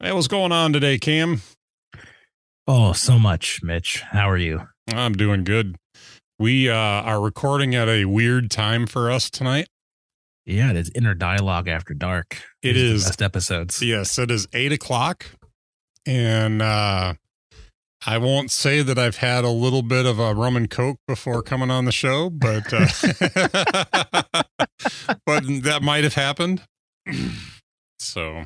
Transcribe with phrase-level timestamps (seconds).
[0.00, 1.40] Hey, what's going on today, Cam?
[2.66, 4.00] Oh, so much, Mitch.
[4.02, 4.66] How are you?
[4.92, 5.76] I'm doing good.
[6.38, 9.68] We uh, are recording at a weird time for us tonight.
[10.44, 12.42] Yeah, it is inner dialogue after dark.
[12.62, 13.04] It These is.
[13.04, 13.82] best episodes.
[13.82, 15.26] Yes, it is eight o'clock,
[16.04, 17.14] and uh,
[18.04, 21.42] I won't say that I've had a little bit of a rum and coke before
[21.42, 22.86] coming on the show, but uh,
[25.24, 26.62] but that might have happened.
[28.00, 28.44] So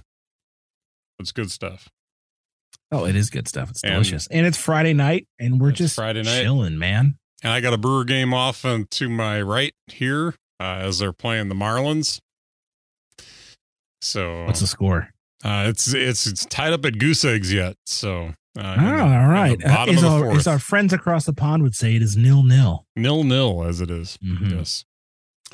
[1.18, 1.88] it's good stuff.
[2.90, 3.70] Oh, it is good stuff.
[3.70, 6.42] It's delicious, and it's Friday night, and we're just Friday night.
[6.42, 7.18] chilling, man.
[7.42, 11.12] And I got a Brewer game off and to my right here uh, as they're
[11.12, 12.20] playing the Marlins.
[14.00, 15.10] So What's the score?
[15.44, 17.76] uh, it's it's it's tied up at goose eggs yet.
[17.86, 19.62] So uh, Oh, the- all right.
[19.64, 22.86] Uh, as, our, as our friends across the pond would say, it is nil nil.
[22.96, 24.18] nil nil as it is.
[24.24, 24.50] Mhm.
[24.58, 24.84] Yes.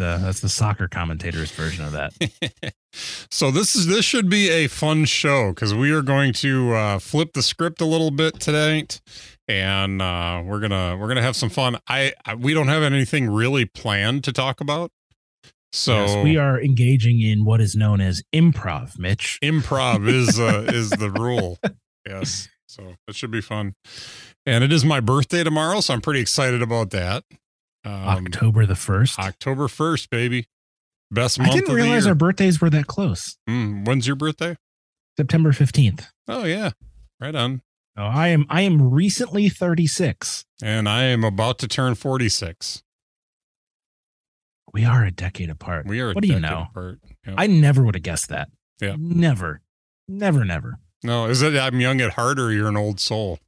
[0.00, 2.74] Uh, that's the soccer commentator's version of that.
[3.30, 6.98] so this is this should be a fun show because we are going to uh,
[6.98, 9.00] flip the script a little bit tonight,
[9.48, 11.78] and uh, we're gonna we're gonna have some fun.
[11.88, 14.90] I, I we don't have anything really planned to talk about.
[15.72, 19.38] So yes, we are engaging in what is known as improv, Mitch.
[19.42, 21.58] improv is uh, is the rule.
[22.06, 23.74] Yes, so it should be fun.
[24.46, 27.24] And it is my birthday tomorrow, so I'm pretty excited about that.
[27.84, 27.92] Um,
[28.26, 29.18] October the first.
[29.18, 30.46] October first, baby.
[31.10, 33.36] Best month I didn't realize our birthdays were that close.
[33.48, 34.56] Mm, when's your birthday?
[35.16, 36.10] September fifteenth.
[36.26, 36.70] Oh yeah,
[37.20, 37.62] right on.
[37.96, 40.44] Oh, I am I am recently thirty six.
[40.62, 42.82] And I am about to turn 46.
[44.72, 45.86] We are a decade apart.
[45.86, 46.10] We are.
[46.10, 46.66] a What do you know?
[46.70, 46.98] apart.
[47.26, 47.34] Yeah.
[47.36, 48.48] I never would have guessed that.
[48.80, 48.96] Yeah.
[48.98, 49.60] Never.
[50.08, 50.78] Never, never.
[51.02, 53.38] no, is it I'm young at heart or you're an old soul?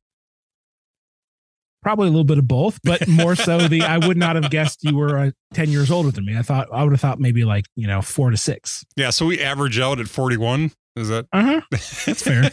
[1.87, 4.83] Probably a little bit of both, but more so the I would not have guessed
[4.83, 6.37] you were uh, 10 years older than me.
[6.37, 8.85] I thought I would have thought maybe like, you know, 4 to 6.
[8.97, 10.73] Yeah, so we average out at 41.
[10.97, 11.61] Is that Uh-huh.
[11.71, 12.51] That's fair.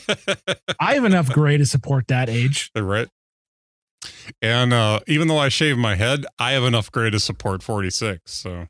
[0.80, 2.70] I have enough gray to support that age.
[2.78, 3.08] right?
[4.40, 8.32] And uh, even though I shave my head, I have enough gray to support 46.
[8.32, 8.68] So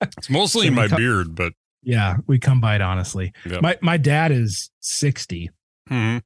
[0.00, 1.52] it's mostly in my So beard, but
[1.82, 3.34] yeah, we come by it honestly.
[3.44, 3.60] Yep.
[3.60, 5.50] My my dad is 60
[5.90, 6.22] Mhm.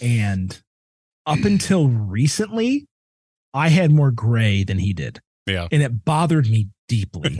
[0.00, 0.62] and
[1.28, 2.86] up until recently
[3.54, 5.20] I had more gray than he did.
[5.46, 5.68] yeah.
[5.70, 7.38] and it bothered me deeply.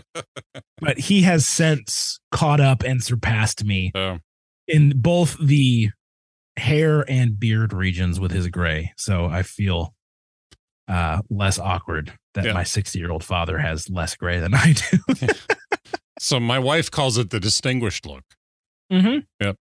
[0.80, 4.18] but he has since caught up and surpassed me So,
[4.68, 5.90] in both the
[6.56, 8.92] hair and beard regions with his gray.
[8.96, 9.94] So I feel
[10.88, 12.52] uh, less awkward that Yeah.
[12.52, 15.26] my 60 year old father has less gray than I do.
[16.18, 18.24] so my wife calls it the distinguished look.
[18.92, 19.18] mm-hmm.
[19.40, 19.56] Yep.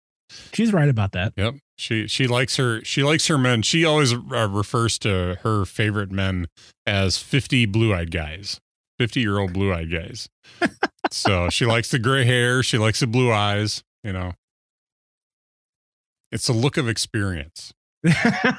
[0.53, 1.33] She's right about that.
[1.37, 1.55] Yep.
[1.77, 3.63] She she likes her she likes her men.
[3.63, 6.47] She always uh, refers to her favorite men
[6.87, 8.61] as 50 blue-eyed guys.
[9.01, 10.29] 50-year-old blue-eyed guys.
[11.11, 14.33] so she likes the gray hair, she likes the blue eyes, you know.
[16.31, 17.73] It's a look of experience.
[18.05, 18.59] the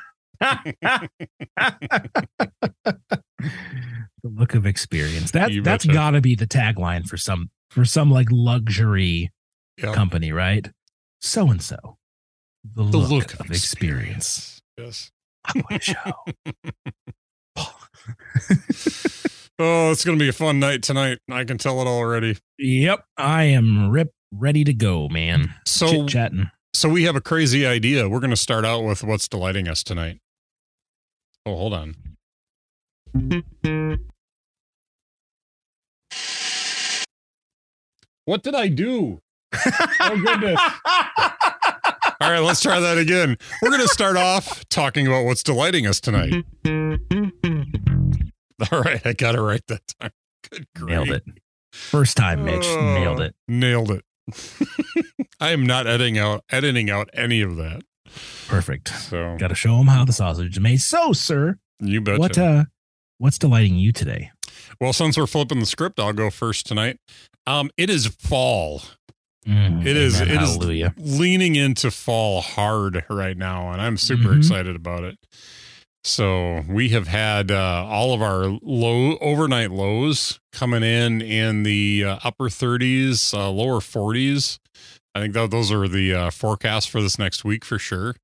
[4.23, 5.31] look of experience.
[5.31, 9.31] That You that's got to be the tagline for some for some like luxury
[9.77, 9.93] Yep.
[9.93, 10.69] company, right?
[11.19, 11.97] So and so.
[12.73, 14.61] The, The look, of experience.
[14.77, 15.11] Yes.
[15.47, 15.95] Aqua show.
[19.57, 21.19] Oh, it's going to be a fun night tonight.
[21.31, 22.37] I can tell it already.
[22.57, 25.53] yep, I am rip ready to go, man.
[25.65, 26.51] So Chit chatting.
[26.73, 28.09] So we have a crazy idea.
[28.09, 30.19] We're going to start out with what's delighting us tonight.
[31.45, 31.95] Oh, hold on.
[38.25, 39.19] What did I do?
[40.01, 40.59] Oh goodness.
[42.21, 43.37] All right, let's try that again.
[43.61, 46.45] We're going to start off talking about what's delighting us tonight.
[48.71, 50.11] All right, I got it right that time.
[50.49, 50.89] Good grief.
[50.89, 51.23] Nailed it.
[51.73, 52.63] First time, Mitch.
[52.65, 53.35] Oh, Nailed it.
[53.47, 54.05] Nailed it.
[55.39, 57.81] I am not editing out editing out any of that.
[58.47, 58.87] Perfect.
[58.89, 60.79] So Got to show them how the sausage is made.
[60.81, 62.19] So, sir, you betcha.
[62.19, 62.63] what uh,
[63.17, 64.31] what's delighting you today?
[64.79, 66.97] Well, since we're flipping the script, I'll go first tonight.
[67.45, 68.83] Um, it is fall.
[69.47, 70.19] Mm, It is.
[70.21, 70.93] It is Hallelujah.
[70.97, 74.37] leaning into fall hard right now, and I'm super Mhm.
[74.37, 75.17] excited about it.
[76.03, 82.03] So we have had uh, all of our low overnight lows coming in in the
[82.05, 84.59] uh, upper 30s, uh, lower 40s.
[85.15, 88.15] I think that those are the uh, forecasts for this next week for sure.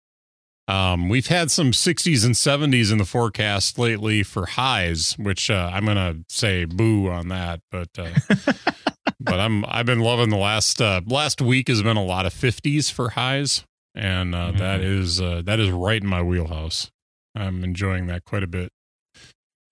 [0.67, 5.71] Um, we've had some 60s and 70s in the forecast lately for highs, which uh,
[5.73, 8.09] I'm gonna say boo on that, but uh,
[9.23, 12.33] but I'm I've been loving the last uh, last week has been a lot of
[12.33, 13.63] 50s for highs,
[13.95, 14.57] and uh, Mhm.
[14.59, 16.89] that is uh, that is right in my wheelhouse.
[17.35, 18.71] I'm enjoying that quite a bit.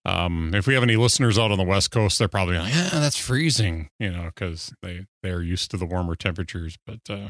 [0.06, 2.88] Um, if we have any listeners out on the West Coast, they're probably like, "Yeah,
[2.90, 6.78] that's freezing," you know, because they they're used to the warmer temperatures.
[6.86, 7.28] But uh,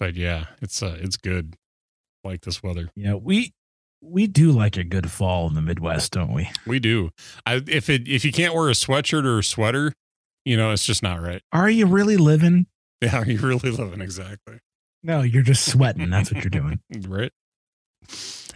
[0.00, 1.54] but yeah, it's uh, it's good.
[2.24, 2.90] I like this weather.
[2.96, 3.52] Yeah, we
[4.00, 6.50] we do like a good fall in the Midwest, don't we?
[6.66, 7.10] We do.
[7.46, 9.92] I if it if you can't wear a sweatshirt or a sweater,
[10.44, 11.42] you know, it's just not right.
[11.52, 12.66] Are you really living?
[13.02, 14.60] Yeah, are you really living exactly?
[15.02, 16.08] No, you're just sweating.
[16.08, 16.78] That's what you're doing.
[17.08, 17.32] right.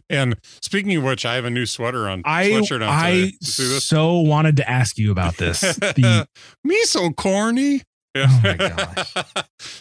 [0.08, 2.22] And speaking of which, I have a new sweater on.
[2.24, 3.84] I sweatshirt on I see this?
[3.84, 5.62] so wanted to ask you about this.
[5.62, 6.28] The,
[6.64, 7.82] Me so corny.
[8.14, 8.28] Yeah.
[8.30, 9.14] Oh my gosh.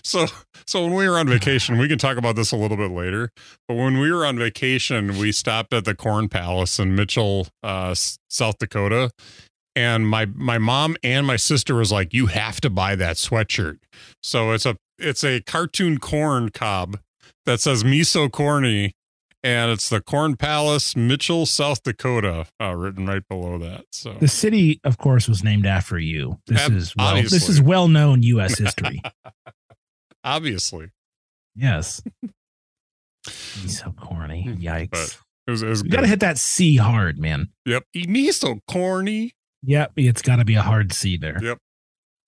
[0.03, 0.25] so
[0.67, 3.29] so when we were on vacation, we can talk about this a little bit later.
[3.67, 7.93] But when we were on vacation, we stopped at the Corn Palace in Mitchell, uh,
[8.29, 9.11] South Dakota.
[9.75, 13.79] And my my mom and my sister was like, "You have to buy that sweatshirt."
[14.23, 16.99] So it's a it's a cartoon corn cob
[17.45, 18.93] that says "Me so corny,"
[19.43, 23.85] and it's the Corn Palace, Mitchell, South Dakota, uh, written right below that.
[23.91, 26.39] So the city, of course, was named after you.
[26.47, 28.57] This Ab- is well, this is well known U.S.
[28.59, 29.01] history.
[30.23, 30.89] obviously,
[31.55, 32.01] yes.
[33.25, 34.45] He's so corny.
[34.59, 34.89] Yikes.
[34.91, 35.17] But
[35.47, 35.95] it was, it was you good.
[35.97, 37.49] got to hit that C hard, man.
[37.65, 37.83] Yep.
[38.07, 39.33] Me so corny.
[39.65, 41.39] Yep, it's got to be a hard C there.
[41.41, 41.57] Yep.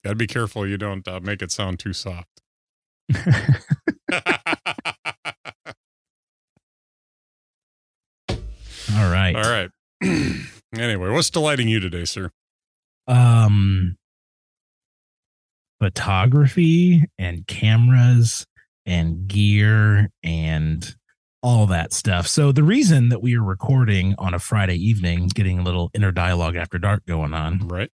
[0.03, 2.41] Got to be careful you don't uh, make it sound too soft.
[8.95, 9.35] All right.
[9.35, 9.69] All right.
[10.73, 12.31] anyway, what's delighting you today, sir?
[13.07, 13.97] Um,
[15.79, 18.45] photography and cameras
[18.85, 20.95] and gear and
[21.41, 22.27] all that stuff.
[22.27, 26.11] So the reason that we are recording on a Friday evening, getting a little inner
[26.11, 27.89] dialogue after dark going on, Right.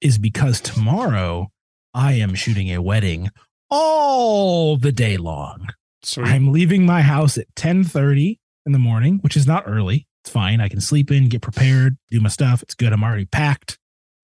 [0.00, 1.50] is because tomorrow
[1.94, 3.30] I am shooting a wedding
[3.70, 5.68] all the day long.
[6.02, 10.06] So I'm leaving my house at 10:30 in the morning, which is not early.
[10.22, 10.60] It's fine.
[10.60, 12.62] I can sleep in, get prepared, do my stuff.
[12.62, 12.92] It's good.
[12.92, 13.78] I'm already packed.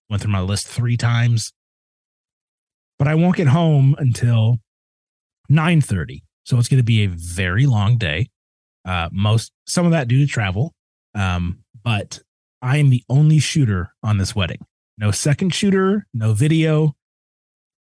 [0.08, 1.52] Went through my list 3 times.
[2.98, 4.60] But I won't get home until
[5.48, 6.22] 9:30.
[6.44, 8.28] So it's going to be a very long day.
[8.90, 10.72] Uh most some of that due to travel.
[11.14, 12.20] Um but
[12.62, 14.60] I am the only shooter on this wedding.
[14.98, 16.94] No second shooter, no video,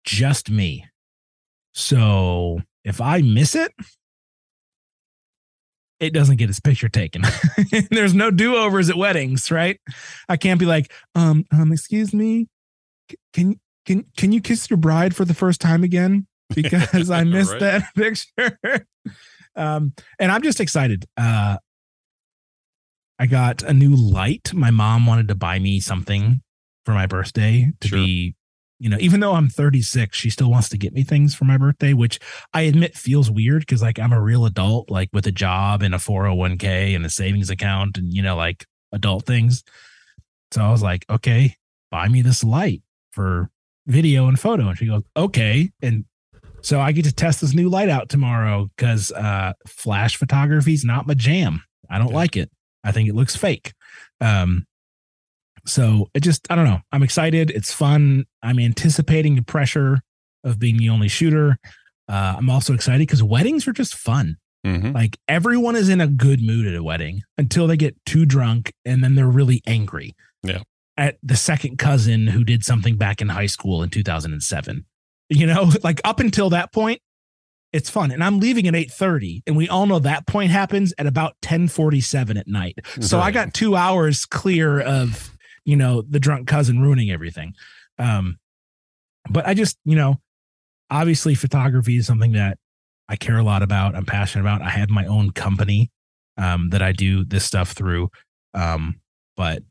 [0.05, 0.87] just me.
[1.75, 3.73] So if I miss it,
[6.01, 7.23] it doesn't get its picture taken.
[7.91, 9.81] There's no do-overs at weddings, right?
[10.29, 12.49] I can't be like, um, um, excuse me,
[13.33, 16.27] can can can you kiss your bride for the first time again?
[16.55, 17.61] Because I missed Right.
[17.61, 18.87] that picture.
[19.59, 21.05] Um, and I'm just excited.
[21.17, 21.59] Uh
[23.19, 24.55] I got a new light.
[24.55, 26.41] My mom wanted to buy me something
[26.85, 27.99] for my birthday to Sure.
[27.99, 28.37] be,
[28.79, 31.59] you know, even though I'm 36, she still wants to get me things for my
[31.59, 32.21] birthday, which
[32.55, 35.95] I admit feels weird because like I'm a real adult, like with a job and
[35.95, 39.65] a 401k and a savings account and, you know, like adult things.
[40.53, 41.57] So I was like, okay,
[41.91, 43.51] buy me this light for
[43.87, 44.69] video and photo.
[44.69, 45.71] And she goes, okay.
[45.83, 46.05] And
[46.63, 50.85] so I get to test this new light out tomorrow because uh, flash photography is
[50.85, 51.63] not my jam.
[51.91, 52.15] I don't Yeah.
[52.17, 52.51] like it.
[52.85, 53.73] I think it looks fake.
[54.21, 54.67] Um,
[55.67, 56.81] so it just, I don't know.
[56.93, 57.51] I'm excited.
[57.51, 58.25] It's fun.
[58.43, 59.99] I'm anticipating the pressure
[60.45, 61.59] of being the only shooter.
[62.09, 64.37] Uh, I'm also excited because weddings are just fun.
[64.67, 64.95] Mhm.
[64.95, 68.73] Like everyone is in a good mood at a wedding until they get too drunk
[68.85, 70.15] and then they're really angry.
[70.43, 70.63] Yeah.
[70.97, 74.85] At the second cousin who did something back in high school in 2007.
[75.29, 77.01] You know, like up until that point,
[77.73, 78.11] it's fun.
[78.11, 82.39] And I'm leaving at 8:30 and we all know that point happens at about 10:47
[82.39, 82.79] at night.
[83.01, 87.55] So I got 2 hours clear of, you know, the drunk cousin ruining everything.
[87.99, 88.39] Um
[89.29, 90.17] but I just, you know,
[90.91, 92.59] obviously photography is something that
[93.09, 93.95] I care a lot about.
[93.95, 94.63] I'm passionate about.
[94.63, 95.91] I have my own company
[96.37, 98.11] um, that I do this stuff through.
[98.55, 99.01] Um,
[99.37, 99.63] but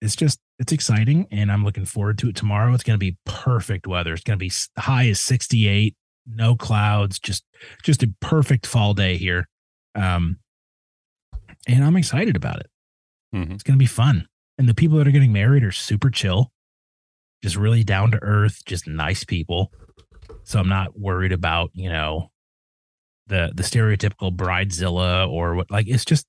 [0.00, 2.72] it's just it's exciting, and I'm looking forward to it tomorrow.
[2.74, 4.12] It's going to be perfect weather.
[4.14, 5.96] It's going to be high as 68,
[6.26, 7.44] no clouds, just
[7.82, 9.48] just a perfect fall day here.
[9.94, 10.38] Um,
[11.66, 12.70] and I'm excited about it.
[13.34, 13.52] Mhm.
[13.52, 16.52] It's going to be fun, and the people that are getting married are super chill,
[17.42, 19.72] just really down to earth, just nice people.
[20.44, 22.30] So I'm not worried about you know
[23.26, 26.26] the the stereotypical bridezilla or what like it's just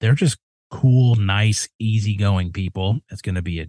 [0.00, 0.38] they're just
[0.70, 3.66] cool nice easygoing people it's going to be a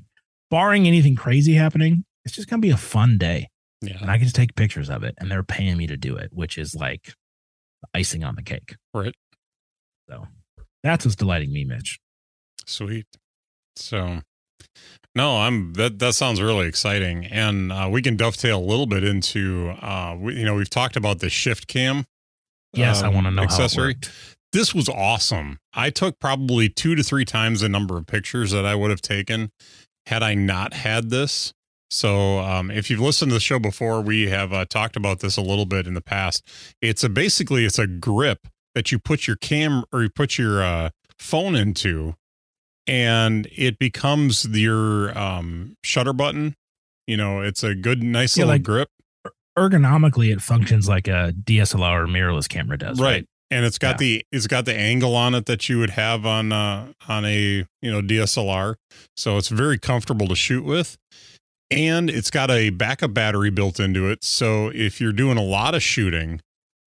[0.51, 3.47] barring anything crazy happening it's just going to be a fun day
[3.81, 3.97] Yeah.
[4.01, 6.29] and i get to take pictures of it and they're paying me to do it
[6.33, 7.13] which is like
[7.93, 9.15] icing on the cake Right.
[10.09, 10.27] so
[10.83, 11.99] that's what's delighting me mitch
[12.65, 13.07] Sweet.
[13.75, 14.19] So,
[15.15, 15.97] no, I'm that.
[15.97, 19.69] That sounds really exciting, and uh, we can dovetail a little bit into.
[19.81, 22.05] Uh, we, you know, we've talked about the ShiftCam.
[22.73, 23.95] yes i um, want to know accessory.
[24.53, 24.73] How it worked.
[24.73, 25.59] this was awesome.
[25.73, 29.01] I took probably two to three times the number of pictures that I would have
[29.01, 29.51] taken
[30.07, 31.53] had I not had this.
[31.91, 35.37] So, um, if you've listened to the show before, we have uh, talked about this
[35.37, 36.43] a little bit in the past.
[36.83, 40.61] It's a basically it's a grip that you put your cam or you put your
[40.61, 42.13] uh, phone into,
[42.85, 46.55] and it becomes your um, shutter button.
[47.07, 48.89] You know, it's a good, nice Yeah, little like- grip.
[49.57, 52.99] Ergonomically, it functions like a DSLR or mirrorless camera does.
[53.01, 53.97] right and it's got Yeah.
[53.97, 57.65] the it's got the angle on it that you would have on uh on a
[57.81, 58.75] you know DSLR
[59.17, 60.97] so it's very comfortable to shoot with
[61.71, 65.75] and it's got a backup battery built into it so if you're doing a lot
[65.75, 66.41] of shooting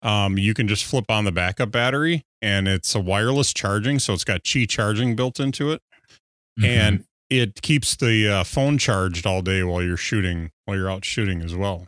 [0.03, 4.13] um you can just flip on the backup battery and it's a wireless charging so
[4.15, 5.83] it's got qi charging built into it
[6.59, 6.65] Mhm.
[6.67, 11.05] and it keeps the uh, phone charged all day while you're shooting while you're out
[11.05, 11.87] shooting as well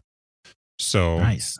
[0.78, 1.58] so nice.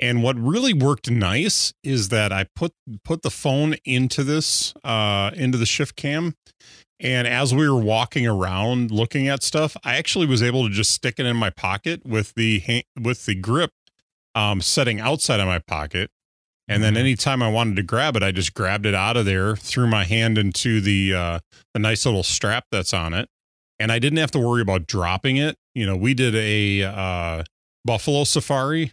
[0.00, 2.72] And what really worked nice is that I put
[3.04, 6.34] put the phone into this uh into the ShiftCam
[7.00, 10.92] and as we were walking around looking at stuff, I actually was able to just
[10.92, 13.70] stick it in my pocket with the with the grip
[14.34, 16.10] um setting outside of my pocket.
[16.66, 16.98] And then Mhm.
[17.00, 20.04] anytime I wanted to grab it, I just grabbed it out of there, threw my
[20.04, 21.38] hand into the uh
[21.72, 23.28] the nice little strap that's on it.
[23.78, 25.56] And I didn't have to worry about dropping it.
[25.74, 27.44] You know, we did a uh
[27.84, 28.92] buffalo safari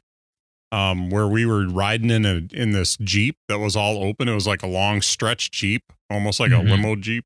[0.72, 4.28] um, where we were riding in a in this jeep that was all open.
[4.30, 6.60] It was like a long stretch jeep, almost like Mhm.
[6.68, 7.26] a limo jeep.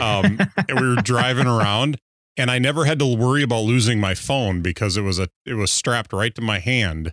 [0.00, 1.98] Um, and we were driving around,
[2.36, 5.54] and I never had to worry about losing my phone because it was a it
[5.54, 7.12] was strapped right to my hand,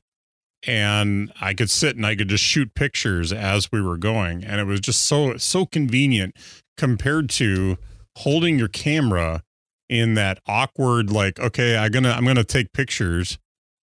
[0.68, 4.60] and I could sit and I could just shoot pictures as we were going, and
[4.60, 6.36] it was just so so convenient
[6.78, 7.78] compared to
[8.18, 9.42] holding your camera
[9.90, 13.38] in that awkward like okay i'm gonna i'm gonna take pictures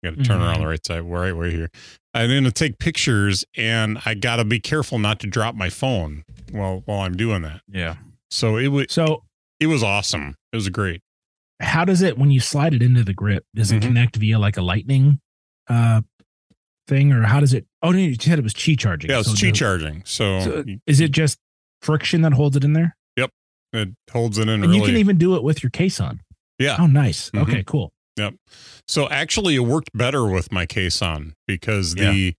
[0.03, 0.46] I gotta turn Mhm.
[0.46, 1.70] around the right side right way here
[2.13, 6.82] i'm gonna take pictures and i gotta be careful not to drop my phone while
[6.86, 7.96] while i'm doing that yeah.
[8.32, 9.24] so it was So,
[9.60, 11.01] it was awesome it was great
[11.62, 13.44] how does it when you slide it into the grip?
[13.53, 13.88] Does it Mhm.
[13.88, 15.20] connect via like a lightning
[15.68, 16.01] uh
[16.88, 17.68] thing, or how does it?
[17.84, 19.12] Oh, no, you said it was Qi charging.
[19.12, 21.38] yeah it's So Qi charging so, So is it just
[21.82, 22.96] friction that holds it in there?
[23.18, 23.32] Yep,
[23.74, 26.22] it holds it in And really you can even do it with your case on.
[26.58, 26.77] Yeah.
[26.79, 27.29] Oh, nice.
[27.32, 27.41] Mhm.
[27.41, 27.91] Okay, cool.
[28.88, 32.33] So actually it worked better with my case on because the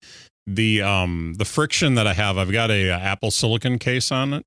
[0.46, 4.32] the um the friction that I have, I've got a, uh Apple Silicone case on
[4.34, 4.44] it.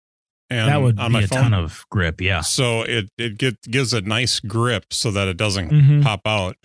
[0.49, 1.43] And that would on be my a phone.
[1.43, 2.19] ton of grip.
[2.21, 2.41] Yeah.
[2.41, 6.03] so it it get, gives a nice grip so that it doesn't Mhm.
[6.03, 6.57] pop out.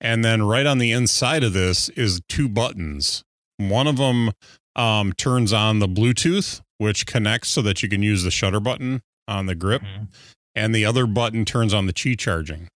[0.00, 3.22] And then right on the inside of this is two buttons.
[3.58, 4.32] One of them
[4.76, 9.02] um, turns on the Bluetooth, which connects so that you can use the shutter button
[9.28, 10.08] on the grip, Mhm.
[10.54, 12.68] and the other button turns on the Qi charging.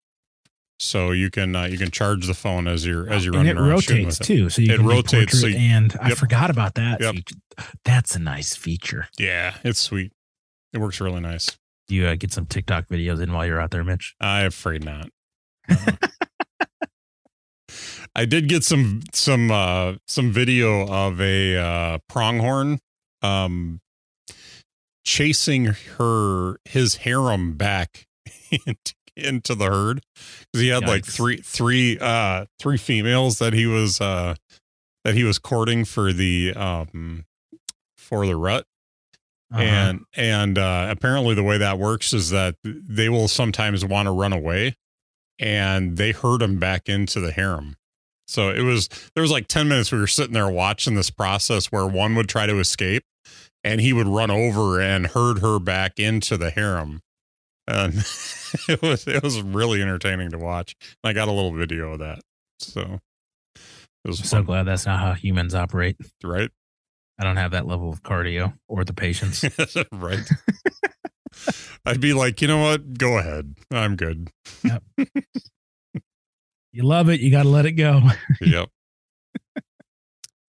[0.81, 3.57] So you can uh, you can charge the phone as you're as you're and running
[3.65, 4.33] it around shooting rotates with it.
[4.35, 7.01] too, so you It can make rotates, so you- and I forgot about that.
[7.01, 7.15] Yep.
[7.15, 7.37] feature.
[7.85, 9.09] That's a nice feature.
[9.19, 10.13] Yeah, it's sweet.
[10.73, 11.57] It works really nice.
[11.87, 14.15] Do you uh, get some TikTok videos in while you're out there, Mitch?
[14.21, 15.09] I'm afraid not.
[18.17, 22.79] I did get some some uh some video of a uh pronghorn
[23.23, 23.81] um
[25.05, 25.67] chasing
[25.99, 28.07] her his harem back
[28.67, 33.67] into, into the herd because he had like three three uh three females that he
[33.67, 34.35] was uh
[35.05, 37.25] that he was courting for the um
[37.97, 38.67] for the rut.
[39.53, 39.63] Uh-huh.
[39.63, 44.11] and and uh, apparently the way that works is that they will sometimes want to
[44.11, 44.75] run away
[45.39, 47.77] and they herd him back into the harem.
[48.27, 51.67] So it was there was like 10 minutes we were sitting there watching this process
[51.67, 53.05] where one would try to escape
[53.63, 57.03] and he would run over and herd her back into the harem
[57.67, 57.95] and
[58.69, 62.21] it was it was really entertaining to watch i got a little video of that
[62.59, 63.01] so
[64.05, 65.97] it was I'm so fun, glad that's not how humans operate.
[66.23, 66.51] right
[67.19, 69.45] I don't have that level of cardio or the patience.
[69.93, 70.29] right.
[71.87, 72.99] I'd be like, you know what?
[72.99, 73.55] Go ahead.
[73.71, 74.31] I'm good.
[76.73, 78.01] you love it, you got to let it go.
[78.41, 78.69] Yep.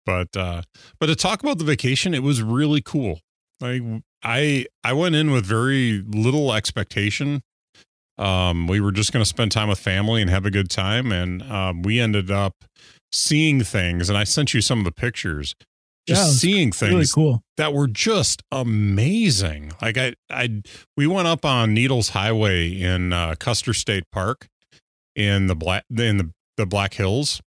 [0.07, 0.63] but uh
[0.99, 3.21] but to talk about the vacation, it was really cool.
[3.61, 3.83] Like
[4.25, 7.43] I I went in with very little expectation.
[8.19, 11.13] Um we were just going to spend time with family and have a good time
[11.13, 12.65] and um we ended up
[13.13, 15.55] seeing things and I sent you some of the pictures.
[16.07, 17.43] Just it was seeing things really cool.
[17.57, 19.73] that were just amazing.
[19.81, 20.63] Like I, I,
[20.99, 24.47] we went up on Needles Highway in uh, Custer State Park
[25.17, 27.41] in the black in the the Black Hills,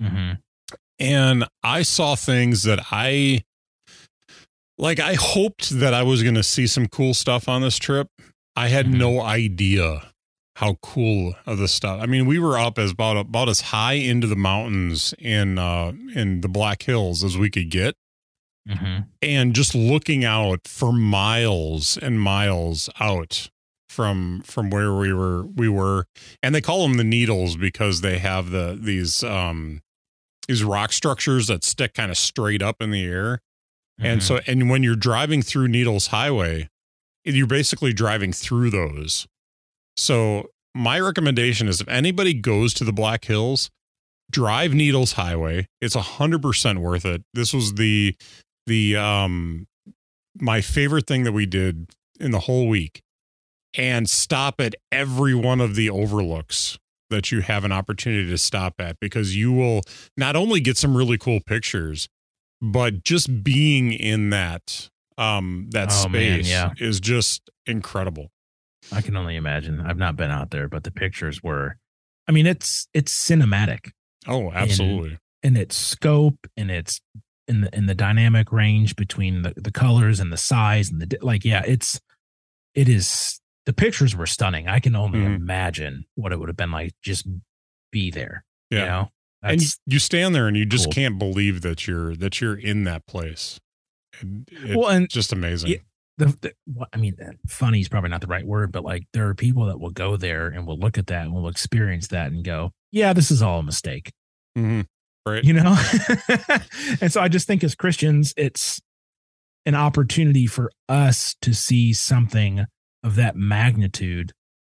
[0.00, 0.32] hmm
[0.98, 3.44] and I saw things that I
[4.78, 5.00] like.
[5.00, 8.08] I hoped that I was going to see some cool stuff on this trip.
[8.56, 8.94] I had Mhm.
[8.98, 10.10] no idea
[10.56, 12.00] how cool of the stuff.
[12.00, 15.92] I mean, we were up as about about as high into the mountains in uh
[16.14, 17.96] in the Black Hills as we could get.
[18.66, 19.02] Mm-hmm.
[19.20, 23.50] and just looking out for miles and miles out
[23.90, 26.06] from from where we were we were
[26.42, 29.82] and they call them the needles because they have the these um
[30.48, 33.40] these rock structures that stick kind of straight up in the air
[33.98, 36.68] and so and when you're driving through needles highway
[37.24, 39.26] you're basically driving through those.
[39.96, 43.70] So my recommendation is if anybody goes to the black hills
[44.30, 45.66] drive needles highway.
[45.80, 47.22] It's a hundred percent worth it.
[47.34, 48.16] This was the
[48.66, 49.66] the um
[50.40, 53.02] my favorite thing that we did in the whole week.
[53.76, 56.78] And stop at every one of the overlooks
[57.10, 59.82] that you have an opportunity to stop at because you will
[60.16, 62.08] not only get some really cool pictures
[62.72, 66.72] but just being in that um that Oh, man, space yeah.
[66.78, 68.30] is just incredible
[68.92, 69.80] I can only imagine.
[69.80, 71.78] I've not been out there, but the pictures were.
[72.28, 73.90] I mean, it's it's cinematic
[74.26, 77.00] oh absolutely in its scope and its
[77.48, 81.18] in the in the dynamic range between the the colors and the size and the
[81.22, 81.44] like.
[81.46, 81.98] Yeah, it's
[82.74, 83.40] it is.
[83.66, 84.68] The pictures were stunning.
[84.68, 85.36] I can only Mhm.
[85.36, 87.26] imagine what it would have been like just
[87.90, 88.44] be there.
[88.70, 89.10] yeah You know,
[89.52, 90.92] and you, you stand there and you just cool.
[90.92, 93.58] can't believe that you're that you're in that place
[94.22, 95.76] it's well, and just amazing Yeah.
[96.18, 97.16] the, the what- I mean,
[97.48, 100.16] funny is probably not the right word, but like there are people that will go
[100.16, 103.42] there and will look at that and will experience that and go, "Yeah, this is
[103.42, 104.12] all a mistake,"
[104.56, 104.86] Mhm.
[105.26, 105.76] right you know.
[107.00, 108.80] and so I just think as Christians, it's
[109.66, 112.66] an opportunity for us to see something
[113.02, 114.32] of that magnitude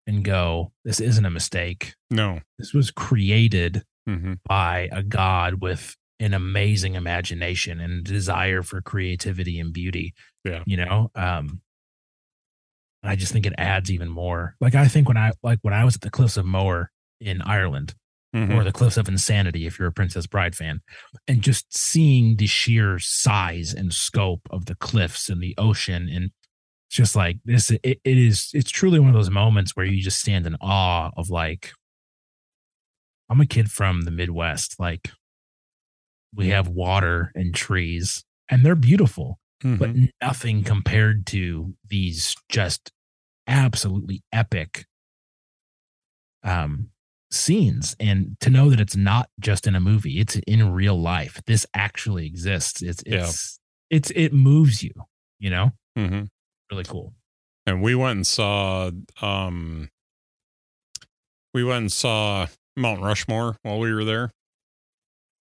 [0.07, 1.95] and go, "This isn't a mistake.
[2.11, 8.81] no This was created hmm by a God with an amazing imagination and desire for
[8.81, 10.15] creativity and beauty.
[10.45, 10.63] Yeah.
[10.67, 11.61] You know, um,
[13.03, 14.57] I just think it adds even more.
[14.61, 17.41] Like I think when I like when I was at the Cliffs of Moher in
[17.43, 17.95] Ireland
[18.35, 18.55] Mhm.
[18.55, 20.81] or the Cliffs of Insanity, if you're a Princess Bride fan,
[21.29, 26.31] and just seeing the sheer size and scope of the cliffs and the ocean and
[26.89, 30.01] it's just like this it, it is it's truly one of those moments where you
[30.03, 31.73] just stand in awe of like
[33.29, 34.79] I'm a kid from the Midwest.
[34.79, 35.11] Like
[36.35, 40.11] we have water and trees and they're beautiful, but Mhm.
[40.23, 42.93] nothing compared to these just
[43.49, 44.87] absolutely epic
[46.43, 46.91] um
[47.31, 51.41] scenes and to know that it's not just in a movie it's in real life
[51.47, 53.19] this actually exists it's Yeah.
[53.27, 53.59] it's
[53.91, 54.91] it's it moves you
[55.39, 56.29] you know Mhm.
[56.71, 57.15] really cool
[57.67, 59.91] and we went and saw um
[61.55, 62.47] we went and saw
[62.77, 64.31] Mount Rushmore while we were there.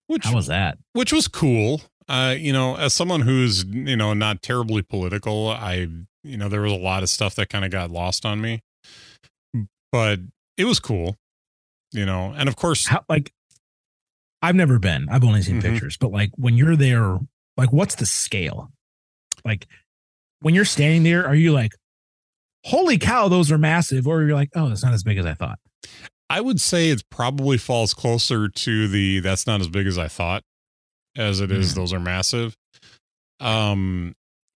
[0.07, 1.81] Which how was that which was cool.
[2.09, 5.87] Uh, you know, as someone who's, you know, not terribly political, I
[6.23, 8.61] you know, there was a lot of stuff that kind of got lost on me.
[9.91, 10.19] But
[10.57, 11.15] it was cool.
[11.91, 13.31] You know, and of course how like
[14.41, 15.61] i've never been i've only seen Mhm.
[15.61, 17.17] pictures but like when you're there
[17.55, 18.71] like what's the scale
[19.45, 19.67] like
[20.41, 21.71] when you're standing there are you like
[22.65, 25.33] holy cow those are massive or you're like oh it's not as big as i
[25.33, 25.59] thought
[26.29, 30.07] I would say it probably falls closer to the that's not as big as I
[30.07, 30.43] thought
[31.15, 31.75] as it is Mhm.
[31.75, 32.55] those are massive.
[33.39, 34.15] Um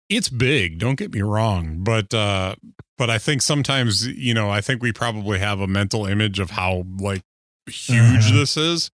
[0.09, 2.55] it's big, don't get me wrong, but uh
[2.97, 6.51] but I think sometimes, you know, I think we probably have a mental image of
[6.51, 7.21] how like
[7.69, 8.33] huge Uh-huh.
[8.35, 8.89] this is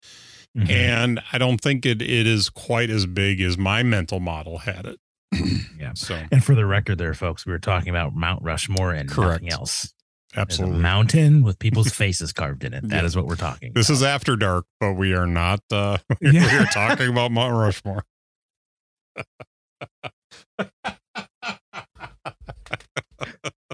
[0.57, 0.69] Mhm.
[0.69, 4.85] and I don't think it it is quite as big as my mental model had
[4.85, 4.99] it.
[5.79, 5.93] Yeah.
[5.95, 9.43] So, and for the record there folks we were talking about mount rushmore and Correct.
[9.43, 9.93] nothing else
[10.35, 10.73] absolutely.
[10.73, 13.21] There's a mountain with people's faces carved in it That is Yeah.
[13.21, 17.09] what we're talking This is after dark, but we are not uh We are talking
[17.09, 18.03] about Mount Rushmore.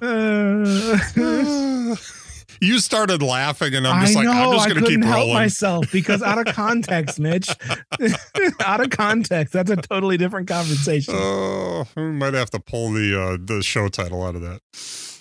[0.02, 0.66] Uh,
[2.62, 5.16] you started laughing, and I'm just I like, know, I'm just going to keep help
[5.16, 5.34] rolling.
[5.34, 7.50] myself because out of context, Mitch.
[8.60, 11.14] out of context, that's a totally different conversation.
[11.18, 14.62] Oh, we might have to pull the uh, the show title out of that.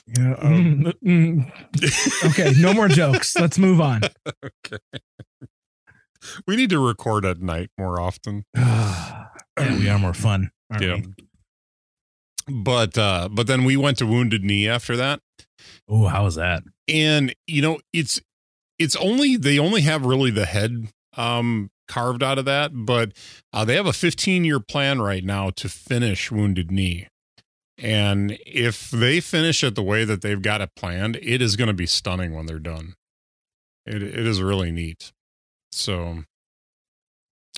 [0.07, 0.35] Yeah.
[0.41, 2.31] um, Mm, mm.
[2.31, 3.37] okay, no more jokes.
[3.37, 4.03] Let's move on.
[4.67, 4.79] Okay.
[6.47, 8.45] We need to record at night more often.
[8.57, 10.51] yeah, we are more fun.
[10.81, 10.97] Yeah.
[10.97, 12.63] we?
[12.63, 15.21] But uh, but then we went to Wounded Knee after that,
[15.89, 16.63] Oh, how was that?
[16.89, 18.21] and you know it's
[18.79, 23.13] it's only they only have really the head um carved out of that, but
[23.53, 27.07] uh, they have a 15 year plan right now to finish Wounded Knee.
[27.77, 31.67] And if they finish it the way that they've got it planned, it is going
[31.69, 32.95] to be stunning when they're done.
[33.87, 35.13] It it is really neat.
[35.73, 36.23] So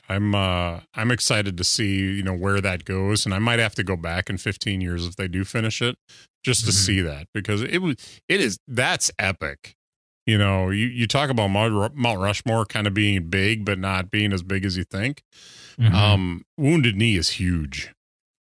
[0.08, 3.74] I'm uh I'm excited to see, you know, where that goes and I might have
[3.76, 5.96] to go back in 15 years if they do finish it
[6.44, 6.74] just to Mhm.
[6.74, 7.96] see that because it was
[8.28, 9.74] it is that's epic.
[10.26, 14.32] You know, you you talk about Mount Rushmore kind of being big but not being
[14.32, 15.22] as big as you think.
[15.78, 15.92] Mhm.
[15.92, 17.90] Um Wounded Knee is huge.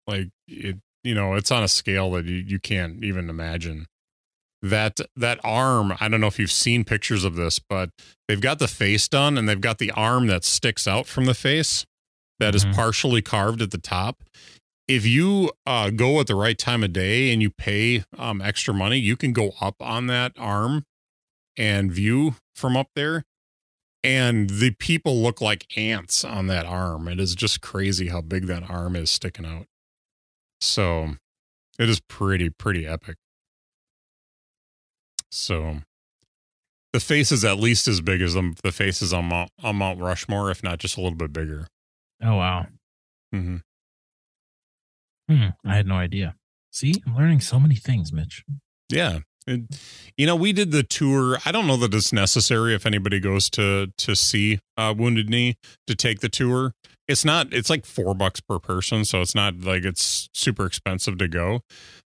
[0.08, 0.78] Like it,
[1.10, 3.88] you know, it's on a scale that you, you can't even imagine.
[4.62, 7.90] That that arm, I don't know if you've seen pictures of this, but
[8.28, 11.34] they've got the face done and they've got the arm that sticks out from the
[11.34, 11.86] face
[12.40, 12.76] that is Mhm.
[12.76, 14.22] partially carved at the top.
[14.88, 18.74] If you uh, go at the right time of day and you pay um, extra
[18.74, 20.84] money, you can go up on that arm
[21.58, 23.24] and view from up there.
[24.04, 27.08] And the people look like ants on that arm.
[27.08, 29.66] It is just crazy how big that arm is sticking out.
[30.62, 31.16] So
[31.78, 33.18] it is pretty, pretty epic.
[35.32, 35.80] So
[36.94, 40.00] the face is at least as big as the, the faces on Mount, on Mount
[40.00, 41.68] Rushmore, if not just a little bit bigger.
[42.22, 42.68] Oh wow.
[43.32, 43.58] hmm
[45.30, 46.36] Hmm, I had no idea.
[46.72, 48.44] See, I'm learning so many things, Mitch.
[48.90, 49.20] Yeah.
[49.50, 49.62] It,
[50.18, 51.38] you know, we did the tour.
[51.46, 55.56] I don't know that it's necessary if anybody goes to to see uh, Wounded Knee
[55.88, 56.74] to take the tour.
[57.08, 57.52] It's not.
[57.54, 61.62] It's like four bucks per person, so it's not like it's super expensive to go.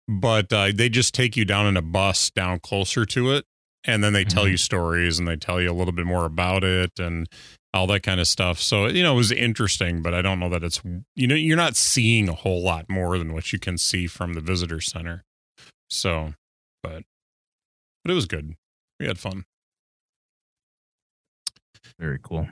[0.08, 3.44] But uh, they just take you down in a bus down closer to it,
[3.84, 4.52] and then they tell Mhm.
[4.52, 7.28] you stories and they tell you a little bit more about it and
[7.74, 8.58] all that kind of stuff.
[8.58, 10.80] So you know, it was interesting, but I don't know that it's
[11.14, 14.32] you know you're not seeing a whole lot more than what you can see from
[14.32, 15.22] the visitor center.
[15.90, 16.32] So,
[16.82, 17.02] but
[18.08, 18.54] but it was good.
[18.98, 19.44] We had fun.
[21.98, 22.48] Very cool.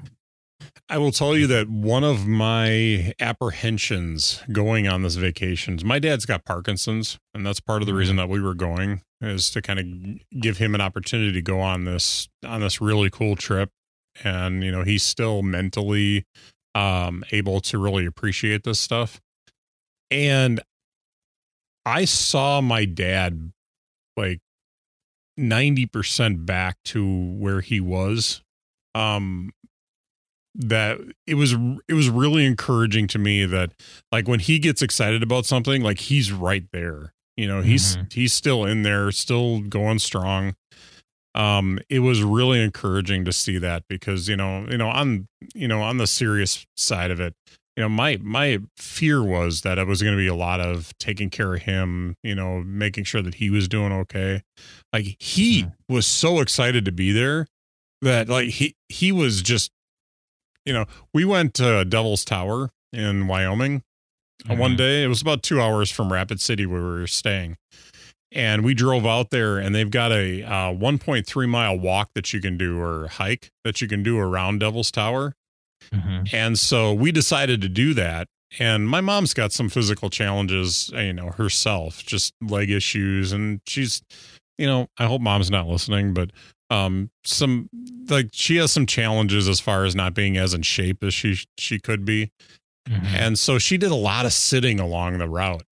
[0.90, 5.98] I will tell you that one of my apprehensions going on this vacation, is my
[5.98, 9.62] dad's got Parkinson's, and that's part of the reason that we were going is to
[9.62, 13.70] kind of give him an opportunity to go on this on this really cool trip.
[14.24, 16.26] And you know, he's still mentally
[16.74, 19.22] um able to really appreciate this stuff.
[20.10, 20.60] And
[21.86, 23.52] I saw my dad
[24.18, 24.40] like
[25.38, 28.42] 90% back to where he was.
[28.94, 29.50] Um
[30.58, 31.52] that it was
[31.86, 33.72] it was really encouraging to me that
[34.10, 37.12] like when he gets excited about something like he's right there.
[37.36, 40.56] You know he's he's still in there still going strong.
[41.34, 45.68] Um it was really encouraging to see that because you know you know on you
[45.68, 47.34] know on the serious side of it
[47.76, 50.96] you know my my fear was that it was going to be a lot of
[50.98, 54.42] taking care of him you know making sure that he was doing okay
[54.92, 55.72] like he Mhm.
[55.88, 57.46] was so excited to be there
[58.02, 59.70] that like he he was just
[60.64, 63.82] you know we went to devil's tower in wyoming
[64.50, 64.78] uh, one Mhm.
[64.78, 67.56] day it was about two hours from rapid city where we were staying
[68.32, 72.40] and we drove out there and they've got a uh, 1.3 mile walk that you
[72.40, 75.34] can do or hike that you can do around devil's tower
[75.92, 76.32] Mhm.
[76.32, 78.28] and so we decided to do that.
[78.58, 83.32] And my mom's got some physical challenges, you know, herself, just leg issues.
[83.32, 84.02] And she's,
[84.56, 86.30] you know, I hope mom's not listening, but
[86.70, 87.68] um some
[88.08, 91.36] like she has some challenges as far as not being as in shape as she
[91.58, 92.30] she could be
[92.88, 93.04] Mhm.
[93.04, 95.62] and so she did a lot of sitting along the route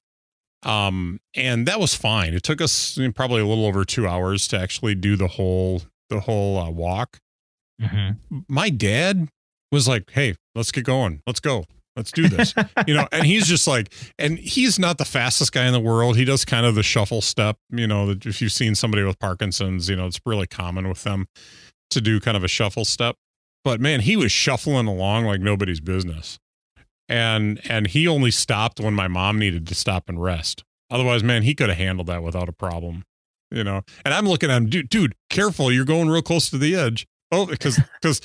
[0.63, 4.59] um and that was fine it took us probably a little over two hours to
[4.59, 7.19] actually do the whole the whole uh, walk
[7.83, 8.19] Mhm.
[8.49, 9.29] my dad
[9.75, 11.21] was like, "Hey, let's get going.
[11.27, 11.65] Let's go.
[11.97, 12.55] Let's do this."
[12.87, 16.17] you know, and he's just like, and he's not the fastest guy in the world.
[16.17, 17.59] He does kind of the shuffle step.
[17.71, 21.27] You know, if you've seen somebody with Parkinson's, you know, it's really common with them
[21.91, 23.17] to do kind of a shuffle step.
[23.65, 26.39] But man, he was shuffling along like nobody's business.
[27.09, 30.65] And and he only stopped when my mom needed to stop and rest.
[30.91, 33.05] Otherwise, man, he could have handled that without a problem.
[33.51, 36.59] You know, and I'm looking at him, dude, dude, careful, you're going real close to
[36.59, 37.07] the edge.
[37.35, 38.21] Oh, because because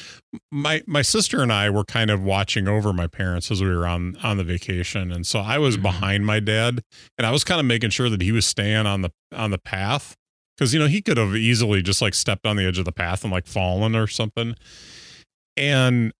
[0.51, 3.87] my my sister and I were kind of watching over my parents as we were
[3.87, 5.81] on on the vacation, and so I was Mhm.
[5.83, 6.81] behind my dad,
[7.17, 9.57] and I was kind of making sure that he was staying on the on the
[9.57, 10.15] path
[10.57, 12.91] because you know he could have easily just like stepped on the edge of the
[12.91, 14.55] path and like fallen or something.
[15.57, 16.13] And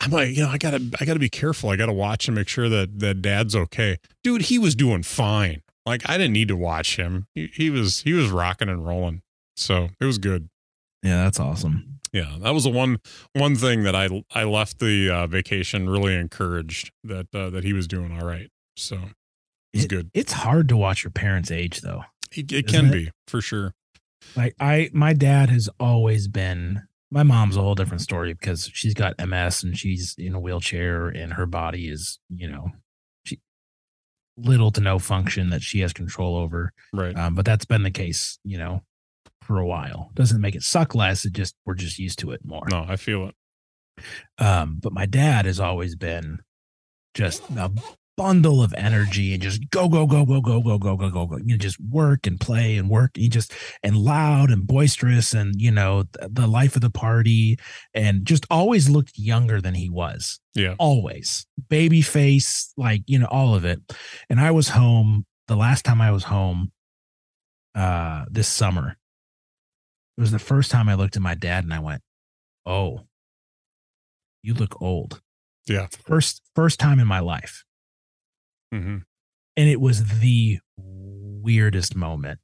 [0.00, 1.70] I'm like, you know, I gotta I gotta be careful.
[1.70, 3.98] I gotta watch and make sure that that dad's okay.
[4.22, 5.62] Dude, he was doing fine.
[5.86, 7.26] Like I didn't need to watch him.
[7.34, 9.20] He, he was he was rocking and rolling.
[9.56, 10.48] So it was good.
[11.02, 11.98] Yeah, that's awesome.
[12.14, 13.00] Yeah, that was the one
[13.32, 17.72] one thing that I I left the uh, vacation really encouraged that uh, that he
[17.72, 18.48] was doing all right.
[18.76, 18.98] So
[19.72, 20.10] it good.
[20.14, 22.04] It's hard to watch your parents age though.
[22.30, 22.92] It, it can it?
[22.92, 23.74] be for sure.
[24.36, 28.94] Like I my dad has always been my mom's a whole different story because she's
[28.94, 32.68] got MS and she's in a wheelchair and her body is, you know,
[33.24, 33.40] she
[34.36, 36.72] little to no function that she has control over.
[36.92, 37.16] Right.
[37.16, 38.82] Um, but that's been the case, you know,
[39.44, 40.10] for a while.
[40.14, 41.24] Doesn't make it suck less.
[41.24, 42.66] It just we're just used to it more.
[42.70, 43.34] No, I feel it.
[44.38, 46.40] Um, but my dad has always been
[47.14, 47.70] just a
[48.16, 51.36] bundle of energy and just go go go go go go go go go go.
[51.38, 53.12] You know, just work and play and work.
[53.14, 53.52] He just
[53.82, 57.58] and loud and boisterous and you know the, the life of the party
[57.92, 60.40] and just always looked younger than he was.
[60.54, 60.74] Yeah.
[60.78, 63.80] Always baby face, like you know all of it.
[64.28, 66.72] And I was home the last time I was home
[67.74, 68.96] uh this summer.
[70.16, 72.02] It was the first time I looked at my dad and I went,
[72.64, 73.06] "Oh,
[74.42, 75.20] you look old."
[75.66, 75.86] Yeah.
[76.06, 77.64] First first time in my life
[78.70, 78.98] hmm
[79.56, 82.40] and it was the weirdest moment.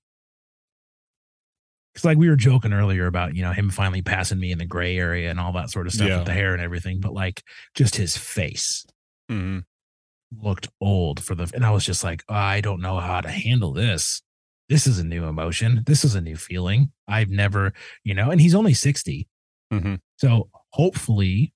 [1.94, 4.64] It's like we were joking earlier about you know him finally passing me in the
[4.64, 6.16] gray area and all that sort of stuff Yeah.
[6.18, 7.42] with the hair and everything, but like
[7.74, 8.86] just his face
[9.28, 9.60] hmm
[10.32, 13.72] looked old for the, and I was just like, I don't know how to handle
[13.72, 14.22] this.
[14.70, 15.82] This is a new emotion.
[15.84, 16.92] This is a new feeling.
[17.06, 19.28] I've never, you know, and he's only sixty,
[19.70, 21.52] hmm so hopefully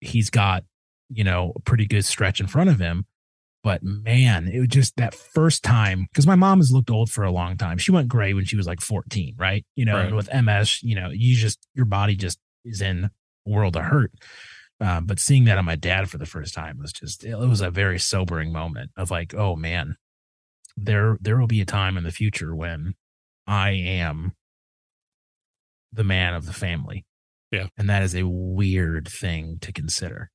[0.00, 0.64] he's got,
[1.08, 3.06] you know, a pretty good stretch in front of him.
[3.64, 7.24] But man, it was just that first time because my mom has looked old for
[7.24, 7.76] a long time.
[7.78, 9.64] She went gray when she was like 14, right?
[9.76, 10.14] You know, Right.
[10.14, 13.10] with MS, you know, you just, your body just is in a
[13.50, 14.12] world of hurt.
[14.80, 17.60] Um, but seeing that on my dad for the first time was just, it was
[17.60, 19.96] a very sobering moment of like, oh man,
[20.84, 22.94] there, there will be a time in the future when
[23.46, 24.32] I am
[25.92, 27.04] the man of the family.
[27.50, 27.68] Yeah.
[27.76, 30.30] And that is a weird thing to consider.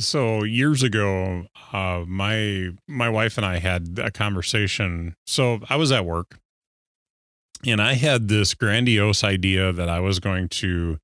[0.00, 5.16] So years ago, uh, my my wife and I had a conversation.
[5.26, 6.38] So I was at work,
[7.66, 10.98] and I had this grandiose idea that I was going to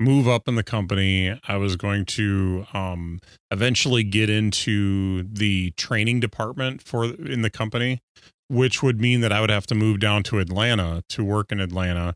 [0.00, 1.38] move up in the company.
[1.46, 8.00] I was going to um, eventually get into the training department for in the company,
[8.48, 11.60] which would mean that I would have to move down to Atlanta to work in
[11.60, 12.14] Atlanta,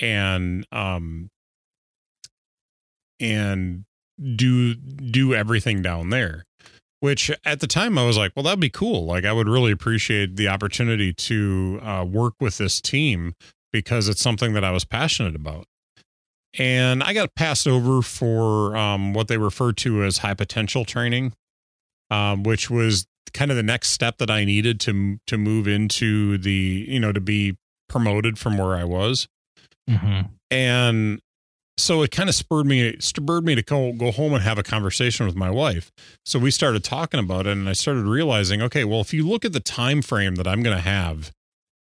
[0.00, 1.30] and um,
[3.20, 3.84] and
[4.34, 6.44] do do everything down there
[7.00, 9.04] which at the time i was like well that'd be cool.
[9.04, 13.34] Like i would really appreciate the opportunity to uh, work with this team
[13.72, 15.66] because it's something that i was passionate about
[16.58, 21.32] and i got passed over for um, what they refer to as high potential training
[22.10, 26.38] um, which was kind of the next step that i needed to to move into
[26.38, 27.56] the you know to be
[27.88, 29.28] promoted from where i was
[29.88, 30.22] Mm-hmm.
[30.50, 31.20] and
[31.78, 34.64] so it kind of spurred me spurred me to go go home and have a
[34.64, 35.92] conversation with my wife
[36.24, 39.44] so we started talking about it and i started realizing okay well if you look
[39.44, 41.30] at the time frame that i'm going to have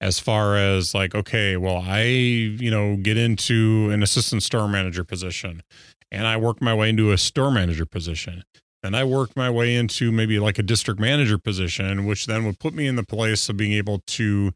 [0.01, 5.05] as far as like okay well i you know get into an assistant store manager
[5.05, 5.63] position
[6.11, 8.43] and i work my way into a store manager position
[8.83, 12.59] then i worked my way into maybe like a district manager position which then would
[12.59, 14.53] put me in the place of being able to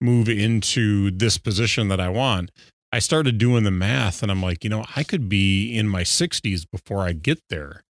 [0.00, 2.50] move into this position that i want
[2.92, 6.02] I started doing the math and I'm like, you know, I could be in my
[6.02, 7.82] 60s before I get there.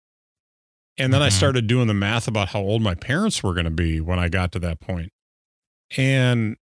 [0.97, 1.33] And then I Mhm.
[1.33, 4.29] started doing the math about how old my parents were going to be when I
[4.29, 4.77] got to that.
[5.97, 6.55] And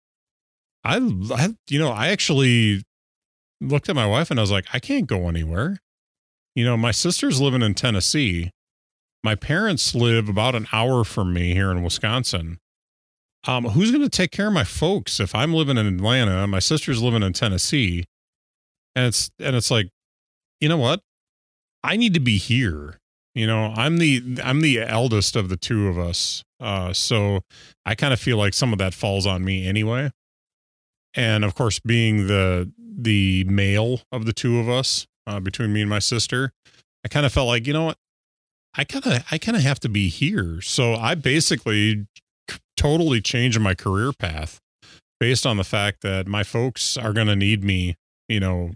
[0.84, 0.98] I,
[1.34, 2.84] I, you know, I actually
[3.60, 5.78] looked at my wife and I was like, I can't go anywhere.
[6.56, 8.52] You know, my sister's living in Tennessee.
[9.24, 12.58] My parents live about an hour from me here in Wisconsin.
[13.48, 16.41] Um, who's going to take care of my folks if I'm living in Atlanta?
[16.44, 18.06] And my sister's living in Tennessee
[18.96, 19.89] and it's and it's like
[20.60, 21.02] you know what
[21.84, 22.98] i need to be here
[23.34, 27.41] you know i'm the i'm the eldest of the two of us uh so
[27.86, 30.12] i kind of feel like some of that falls on me anyway
[31.15, 35.82] and of course being the the male of the two of us uh, between me
[35.82, 36.52] and my sister
[37.06, 37.97] i kind of felt like you know what
[38.76, 42.06] i kind of i kind of have to be here so i basically
[42.78, 44.60] totally changed my career path
[45.19, 47.95] based on the fact that my folks are going to need me
[48.32, 48.71] you know,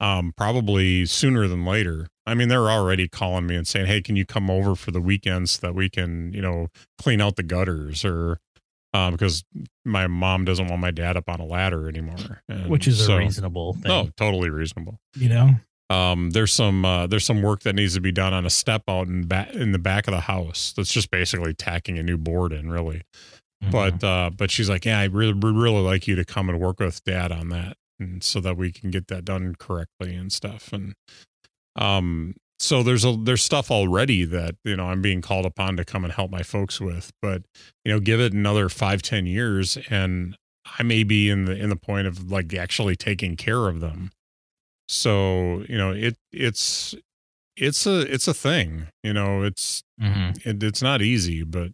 [0.00, 2.08] um, probably sooner than later.
[2.26, 5.00] I mean, they're already calling me and saying, "Hey, can you come over for the
[5.00, 6.66] weekends so that we can, you know,
[6.98, 8.38] clean out the gutters?" Or
[8.94, 9.44] uh, because
[9.84, 13.14] my mom doesn't want my dad up on a ladder anymore, And Which is so-
[13.14, 13.90] a reasonable thing.
[13.90, 14.98] Oh, totally reasonable.
[15.16, 15.50] You know?
[15.90, 18.82] Um, there's some uh, there's some work that needs to be done on a step
[18.88, 20.72] out in back in the back of the house.
[20.76, 23.02] That's just basically tacking a new board in, really
[23.62, 23.70] Mm-hmm.
[23.70, 26.80] but uh but she's like yeah i really really like you to come and work
[26.80, 30.72] with dad on that and so that we can get that done correctly and stuff
[30.72, 30.96] and
[31.76, 35.84] um so there's a there's stuff already that you know i'm being called upon to
[35.84, 37.42] come and help my folks with but
[37.84, 40.36] you know give it another five ten years and
[40.78, 44.10] i may be in the in the point of like actually taking care of them
[44.88, 46.94] so you know it it's
[47.56, 50.44] it's a it's a thing you know it's Mhm.
[50.46, 51.70] it, it's not easy, but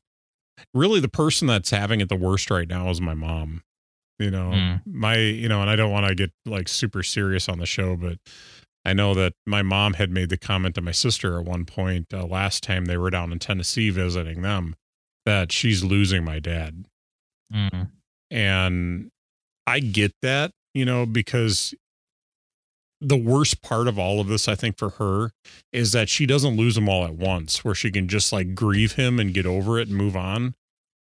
[0.75, 3.63] really the person that's having it the worst right now is my mom.
[4.19, 4.83] You know, Mm.
[4.85, 7.97] my, you know, and I don't want to get like super serious on the show,
[7.97, 8.19] but
[8.85, 12.07] I know that my mom had made the comment to my sister at one point
[12.13, 14.77] uh, last time they were down in Tennessee visiting them
[15.27, 16.87] that she's losing my dad.
[17.53, 17.91] Mm.
[18.31, 19.11] And
[19.67, 21.75] I get that, you know, because
[23.01, 25.33] the worst part of all of this, I think, for her
[25.73, 28.93] is that she doesn't lose him all at once, where she can just like grieve
[28.93, 30.55] him and get over it and move on.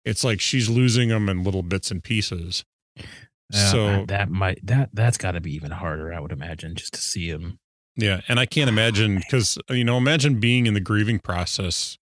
[0.05, 2.63] It's like she's losing him in little bits and pieces.
[2.97, 6.93] Uh, So- that might that that's got to be even harder, I would imagine, just
[6.93, 7.59] to see him.
[7.95, 8.21] Yeah.
[8.27, 11.97] And I can't imagine because, you know, imagine being in the grieving process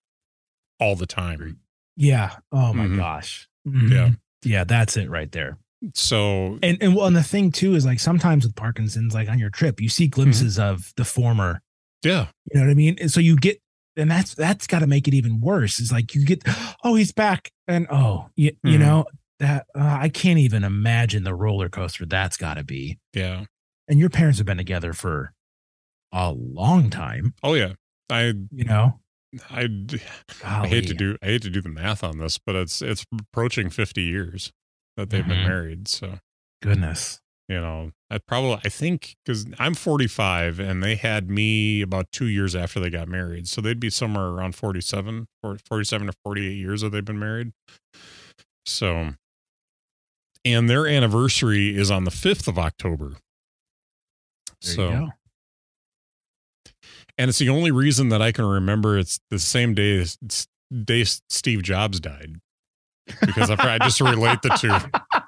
[0.80, 1.60] all the time.
[1.96, 2.36] Yeah.
[2.52, 2.98] Oh my Mhm.
[2.98, 3.48] gosh.
[3.66, 3.72] Yeah.
[3.72, 4.20] Mhm.
[4.44, 5.58] Yeah, that's it right there.
[5.94, 9.40] So, And and well, and the thing too is like sometimes with Parkinson's, like on
[9.40, 10.70] your trip, you see glimpses Mm-hmm.
[10.74, 11.62] of the former.
[12.04, 12.28] yeah.
[12.52, 12.96] You know what I mean?
[13.02, 13.60] And so you get,
[13.96, 15.80] and that's that's got to make it even worse.
[15.80, 16.44] Is like you get,
[16.84, 18.80] oh, he's back, and oh, you, you Mhm.
[18.80, 19.06] know
[19.40, 22.98] that uh, I can't even imagine the roller coaster that's got to be.
[23.14, 23.46] Yeah.
[23.88, 25.34] And your parents have been together for
[26.12, 27.34] a long time.
[27.44, 27.74] Oh, yeah.
[28.10, 29.00] I, You know,
[29.50, 29.68] I,
[30.44, 33.06] I hate to do, I hate to do the math on this, but it's, it's
[33.20, 34.52] approaching 50 years
[34.96, 35.48] that they've been Mhm.
[35.48, 35.88] married.
[35.88, 36.20] So,
[36.62, 37.20] goodness.
[37.50, 42.26] you know i probably i think because i'm 45 and they had me about two
[42.26, 46.52] years after they got married so they'd be somewhere around 47 or 47 or 48
[46.58, 47.52] years that they've been married
[48.66, 49.12] so
[50.44, 53.18] and their anniversary is on the 5th of october There
[54.60, 55.08] so you go.
[57.18, 60.18] And it's the only reason that i can remember it's the same day as
[60.84, 62.36] day steve jobs died
[63.22, 65.14] because i, I just relate the two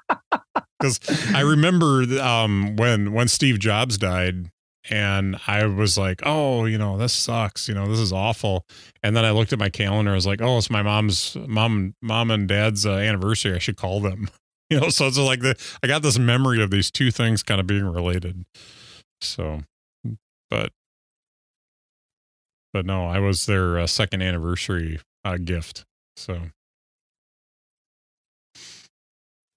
[0.80, 0.98] because
[1.34, 4.50] I remember um, when when Steve Jobs died,
[4.88, 7.68] and I was like, "Oh, you know, this sucks.
[7.68, 8.64] You know, this is awful."
[9.02, 10.12] And then I looked at my calendar.
[10.12, 13.54] I was like, "Oh, it's my mom's mom, mom and dad's uh, anniversary.
[13.54, 14.28] I should call them."
[14.72, 17.60] You know, so it's like the I got this memory of these two things kind
[17.60, 18.44] of being related.
[19.20, 19.62] So,
[20.48, 20.70] but
[22.72, 25.84] but no, I was their uh, second anniversary uh, gift.
[26.16, 26.40] So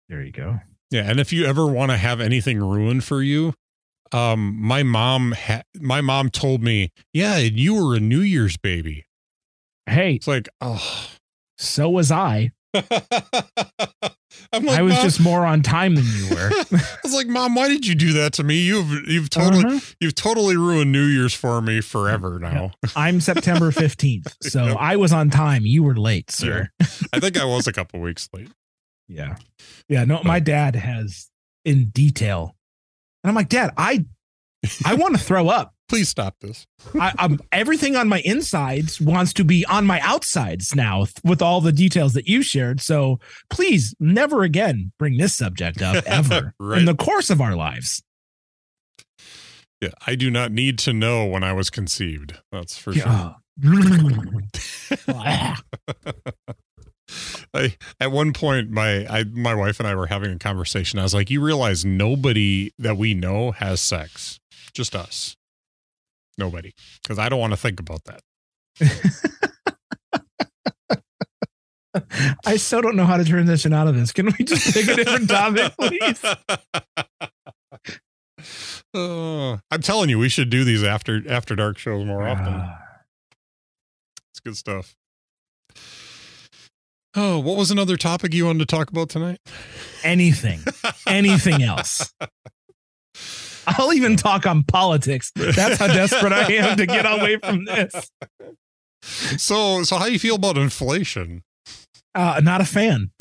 [0.10, 0.60] There you go.
[0.92, 3.54] Yeah, and if you ever want to have anything ruined for you,
[4.12, 9.06] um, my mom, ha- my mom told me, yeah, you were a New Year's baby.
[9.88, 11.08] Hey, It's like, oh,
[11.58, 12.52] so was I.
[14.52, 16.50] I'm like, I was just more on time than you were.
[16.72, 18.62] I was like, mom, why did you do that to me?
[18.62, 19.80] You've you've totally Uh-huh.
[20.00, 22.72] you've totally ruined New Year's for me forever now.
[22.96, 24.34] I'm September 15th.
[24.44, 24.78] So Yep.
[24.80, 25.66] I was on time.
[25.66, 26.70] You were late, sir.
[27.12, 28.50] I think I was a couple weeks late.
[29.08, 29.38] Yeah.
[29.90, 30.06] Yeah.
[30.06, 31.30] No, my dad has
[31.66, 32.56] in detail.
[33.24, 34.06] And I'm like, Dad, I
[34.86, 35.74] I want to throw up.
[35.94, 36.66] Please stop this.
[37.00, 41.62] I, I'm everything on my insides wants to be on my outsides now with all
[41.62, 42.82] the details that you shared.
[42.82, 43.20] So
[43.52, 46.80] please never again bring this subject up ever Right.
[46.80, 48.02] in the course of our lives.
[49.82, 52.40] Yeah, I do not need to know when I was conceived.
[52.52, 53.36] That's for sure.
[57.54, 60.98] I at one point my I my wife and I were having a conversation.
[60.98, 64.40] I was like, "You realize nobody that we know has sex,
[64.74, 65.36] just us.
[66.38, 68.22] Nobody, because I don't want to think about that."
[72.46, 74.12] I still don't know how to transition out of this.
[74.12, 76.24] Can we just pick a different topic, please?
[78.94, 82.54] Uh, I'm telling you, we should do these after after dark shows more often.
[82.56, 82.80] Ah.
[84.32, 84.96] It's good stuff.
[87.16, 89.40] Oh, what was another topic you wanted to talk about tonight?
[90.04, 90.62] anything,
[91.08, 92.12] anything else.
[93.68, 95.32] I'll even talk on politics.
[95.36, 98.12] That's how desperate I am to get away from this.
[99.02, 101.44] So, so how do you feel about inflation?
[102.16, 103.12] Uh, not a fan.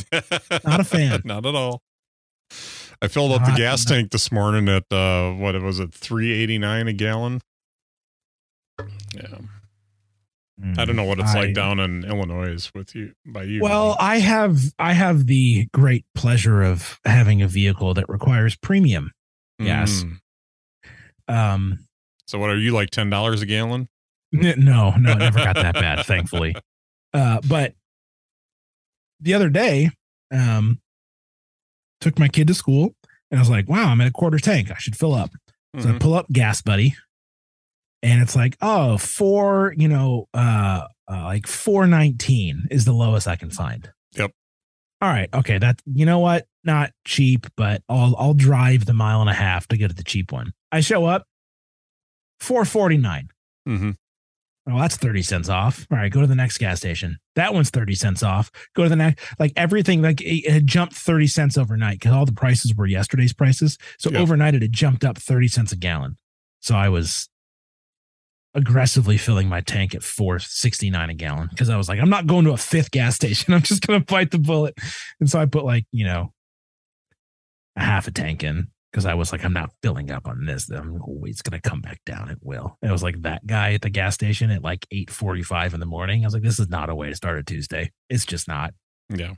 [0.64, 1.22] Not a fan.
[1.24, 1.80] Not at all.
[3.00, 5.92] I filled up the gas not- tank this morning at uh what it was it,
[5.92, 7.40] three eighty nine a gallon.
[9.14, 9.38] Yeah.
[10.78, 13.60] I don't know what it's I- like down in Illinois with you by you.
[13.62, 19.10] Well, I have I have the great pleasure of having a vehicle that requires premium.
[19.58, 20.04] yes.
[20.04, 20.18] Mm.
[21.28, 21.86] Um,
[22.26, 23.88] So what are you like ten dollars a gallon?
[24.32, 26.54] no, no, never got that bad, thankfully.
[27.12, 27.74] Uh, but
[29.20, 29.90] the other day,
[30.32, 30.80] um,
[32.00, 32.94] took my kid to school,
[33.30, 34.70] and I was like, "Wow, I'm at a quarter tank.
[34.70, 35.30] I should fill up."
[35.78, 36.00] So I Mhm.
[36.00, 36.92] pull up GasBuddy
[38.02, 43.36] and it's like, oh, four, you know, uh, uh like 419 is the lowest I
[43.36, 43.90] can find.
[44.16, 44.32] Yep.
[45.00, 45.30] All right.
[45.32, 45.56] Okay.
[45.58, 46.46] That you know what?
[46.64, 50.04] Not cheap, but I'll I'll drive the mile and a half to get to the
[50.04, 50.52] cheap one.
[50.70, 51.26] I show up,
[52.40, 53.28] 449.
[53.68, 53.96] Mhm.
[54.66, 55.88] Well, that's 30 cents off.
[55.90, 57.18] All right, go to the next gas station.
[57.34, 58.48] That one's 30 cents off.
[58.76, 62.12] Go to the next, like everything, like it it had jumped 30 cents overnight because
[62.12, 63.76] all the prices were yesterday's prices.
[63.98, 66.16] So overnight it had jumped up 30 cents a gallon.
[66.60, 67.28] So I was
[68.54, 72.44] aggressively filling my tank at 469 a gallon because I was like, I'm not going
[72.44, 73.54] to a fifth gas station.
[73.54, 74.74] I'm just gonna bite the bullet.
[75.18, 76.32] And so I put like, you know,
[77.76, 80.68] a half a tank in because I was like, I'm not filling up on this.
[80.70, 82.30] I'm always gonna come back down.
[82.30, 82.76] It will.
[82.82, 85.86] And it was like that guy at the gas station at like 8:45 in the
[85.86, 86.24] morning.
[86.24, 87.90] I was like, this is not a way to start a Tuesday.
[88.10, 88.74] It's just not.
[89.08, 89.34] Yeah.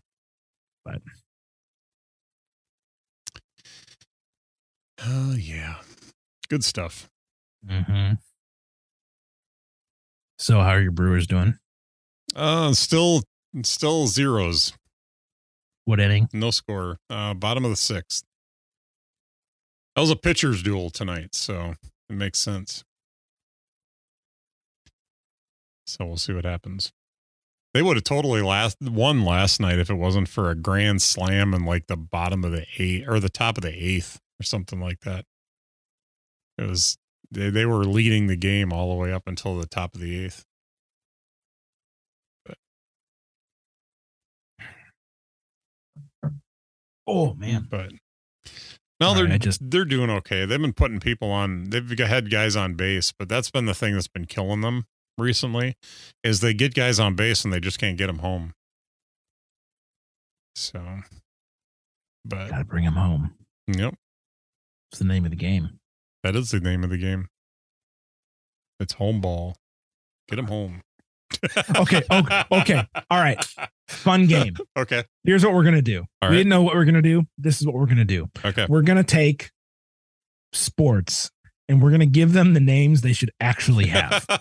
[0.84, 1.00] But
[5.00, 5.76] Oh yeah.
[6.48, 7.08] Good stuff.
[7.68, 8.12] hmm
[10.38, 11.58] So how are your brewers doing?
[12.34, 13.22] Uh still
[13.62, 14.72] still zeros.
[15.84, 16.28] What inning?
[16.32, 16.98] No score.
[17.10, 18.24] Uh bottom of the sixth.
[19.94, 21.74] That was a pitcher's duel tonight, so
[22.08, 22.84] it makes sense.
[25.86, 26.92] So we'll see what happens.
[27.74, 31.52] They would have totally last won last night if it wasn't for a grand slam
[31.52, 34.80] in like the bottom of the eight or the top of the eighth or something
[34.80, 35.24] like that.
[36.56, 36.96] It was
[37.30, 40.24] they, they were leading the game all the way up until the top of the
[40.24, 40.44] eighth.
[47.06, 47.66] Oh mm, man.
[47.70, 47.92] But
[49.00, 50.44] no, All they're right, just- they're doing okay.
[50.46, 51.64] They've been putting people on.
[51.70, 54.86] They've had guys on base, but that's been the thing that's been killing them
[55.18, 55.74] recently.
[56.22, 58.52] Is they get guys on base and they just can't get them home.
[60.56, 60.80] So,
[62.24, 63.34] but Gotta bring them home.
[63.66, 63.94] yep,
[64.92, 65.80] It's the name of the game.
[66.22, 67.26] that is the name of the game.
[68.78, 69.56] It's home ball.
[70.28, 70.82] Get them home.
[71.76, 72.82] Okay, okay, okay.
[73.10, 73.44] All right.
[73.88, 74.56] Fun game.
[74.76, 75.04] Okay.
[75.24, 76.00] Here's what we're gonna do.
[76.20, 76.36] All we right.
[76.38, 77.24] didn't know what we're gonna do.
[77.38, 78.28] This is what we're gonna do.
[78.44, 78.66] Okay.
[78.68, 79.50] We're gonna take
[80.52, 81.30] sports
[81.68, 84.26] and we're gonna give them the names they should actually have.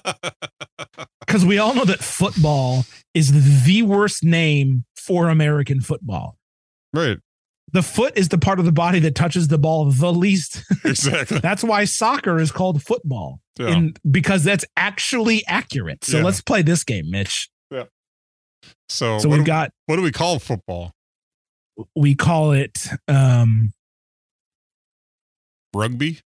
[1.25, 2.85] Because we all know that football
[3.15, 6.37] is the worst name for American football.
[6.93, 7.17] right.
[7.73, 10.63] The foot is the part of the body that touches the ball the least.
[10.85, 11.39] Exactly.
[11.39, 13.39] That's why soccer is called football.
[13.59, 13.69] Yeah.
[13.69, 16.03] And because that's actually accurate.
[16.05, 16.23] So Yeah.
[16.23, 17.49] let's play this game, Mitch.
[18.89, 20.93] so So we've got what do we call football?
[21.95, 23.73] we call it um
[25.73, 26.19] Rugby.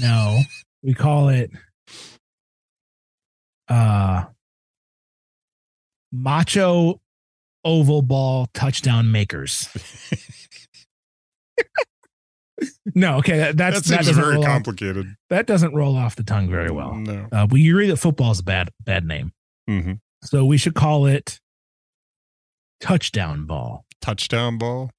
[0.00, 0.40] no,
[0.82, 1.50] we call it
[3.68, 4.24] uh
[6.12, 7.00] macho
[7.64, 9.68] oval ball touchdown makers.
[12.94, 15.06] no, okay, that, that's that that doesn't very roll off, complicated.
[15.30, 16.94] that doesn't roll off the tongue very well.
[16.94, 17.26] No.
[17.32, 19.32] Uh, we agree that football is a bad bad name,
[19.68, 19.92] hmm
[20.22, 21.38] so we should call it
[22.80, 23.84] touchdown ball.
[24.00, 24.90] touchdown ball.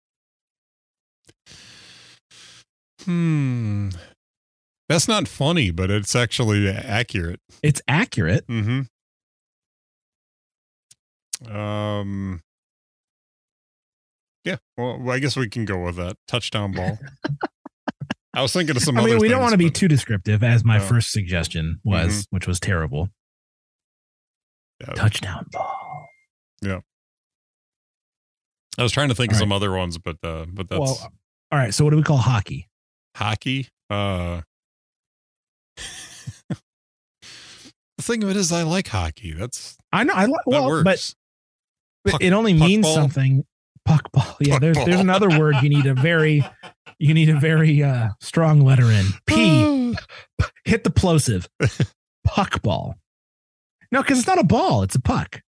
[3.03, 3.89] Hmm.
[4.87, 7.39] That's not funny, but it's actually accurate.
[7.63, 8.45] It's accurate.
[8.47, 8.81] Mm-hmm.
[11.55, 12.41] Um.
[14.45, 14.57] Yeah.
[14.77, 16.97] Well, I guess we can go with that touchdown ball.
[18.33, 18.97] I was thinking of some.
[18.97, 20.83] I mean, other we don't want to be too descriptive, as my No.
[20.83, 20.93] Mm-hmm.
[20.95, 23.09] first suggestion was, which was terrible.
[24.81, 24.93] Yeah.
[24.93, 26.07] Touchdown ball.
[26.61, 26.81] Yeah.
[28.77, 31.13] I was trying to think All of some other ones, but uh, but that's Well,
[31.51, 31.73] all right.
[31.73, 32.67] So, what do we call hockey?
[33.15, 33.69] hockey.
[33.89, 34.41] Uh.
[36.49, 36.57] the
[38.01, 39.33] thing of it is, I like hockey.
[39.33, 40.13] That's I know.
[40.13, 40.83] I like that well, works.
[40.83, 41.13] but,
[42.03, 42.95] but Puck- it only puck means ball?
[42.95, 43.45] something.
[43.85, 44.35] Puck ball.
[44.39, 46.43] Yeah, Puck there's there's another word you need a very
[46.97, 49.05] you need a very uh strong letter in.
[49.27, 49.95] P.
[50.65, 51.47] Hit the plosive.
[52.25, 52.95] Puck ball.
[53.91, 55.41] No, because it's not a ball; it's a puck.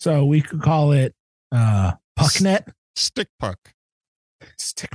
[0.00, 1.14] So we could call it
[1.52, 2.68] uh puck net.
[2.96, 3.58] Stick puck.
[4.58, 4.94] Stick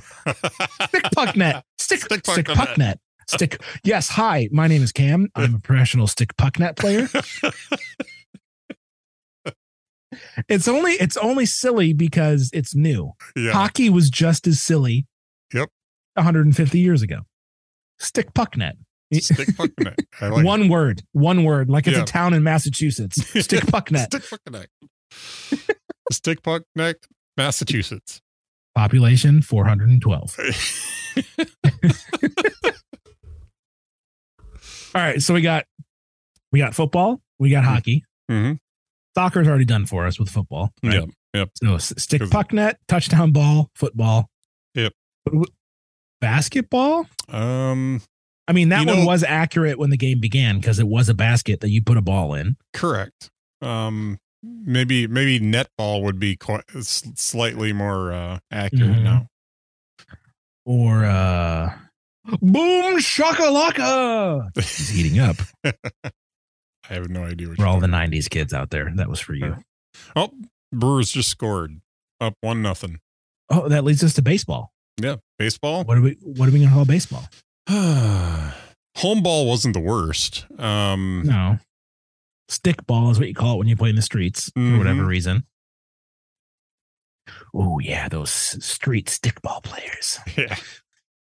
[0.88, 1.64] stick puck net.
[1.78, 3.00] Stick Stick stick, puck puck, net.
[3.28, 3.62] Stick.
[3.84, 4.10] Yes.
[4.10, 5.30] Hi, my name is Cam.
[5.36, 7.08] I'm a professional stick puck net player.
[10.48, 13.14] It's only it's only silly because it's new.
[13.36, 13.52] yeah.
[13.52, 15.06] Hockey was just as silly.
[15.54, 15.70] Yep.
[16.16, 17.22] 150 years ago.
[18.00, 18.76] Stick puck net.
[19.14, 19.98] Stick puck net.
[20.22, 21.02] Like one word.
[21.14, 21.70] One word.
[21.70, 22.04] Like it's Yeah.
[22.04, 23.18] a town in Massachusetts.
[23.44, 24.14] Stick puck net.
[24.14, 24.68] Stick puck net.
[26.12, 26.96] Stick puck net,
[27.38, 28.22] Massachusetts.
[28.76, 30.38] Population 412.
[34.96, 35.22] All right.
[35.22, 35.66] So we got
[36.52, 37.22] we got football.
[37.40, 38.04] We got hockey.
[38.30, 38.54] hmm
[39.16, 40.72] Soccer's already done for us with football.
[40.84, 40.94] right?
[40.96, 41.10] Yep.
[41.34, 41.50] Yep.
[41.64, 44.30] So stick puck net, touchdown ball, football.
[44.76, 44.94] Yep.
[46.22, 47.08] Basketball?
[47.30, 48.02] Um.
[48.48, 51.14] I mean, that one know- was accurate when the game began because it was a
[51.14, 52.58] basket that you put a ball in.
[52.74, 53.30] Correct.
[53.62, 54.18] Um.
[54.42, 59.04] Maybe maybe netball would be quite slightly more uh, accurate Mhm.
[59.04, 59.28] now.
[60.66, 61.74] Or uh
[62.42, 64.50] Boom shakalaka.
[64.56, 65.36] He's heating up
[66.90, 68.92] I have no idea what for you're all the talking 90s kids out there.
[68.96, 69.58] That was for you.
[70.16, 70.32] Oh,
[70.74, 71.80] Brewers just scored
[72.20, 73.00] up one nothing.
[73.50, 74.72] Oh, that leads us to baseball.
[75.02, 75.84] Yeah, baseball.
[75.84, 77.24] What are we what are we gonna call baseball?
[77.70, 80.46] home ball wasn't the worst.
[80.60, 81.60] Um, No.
[82.50, 85.06] Stick ball is what you call it when you play in the streets for whatever
[85.06, 85.44] reason.
[87.54, 90.18] Oh yeah, those street stick ball players.
[90.38, 90.56] yeah,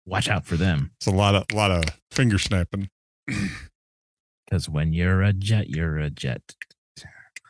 [0.05, 0.91] Watch out for them.
[0.99, 2.89] it's a lot of lot of finger snapping.
[4.53, 6.43] Because when you're a jet, you're a jet.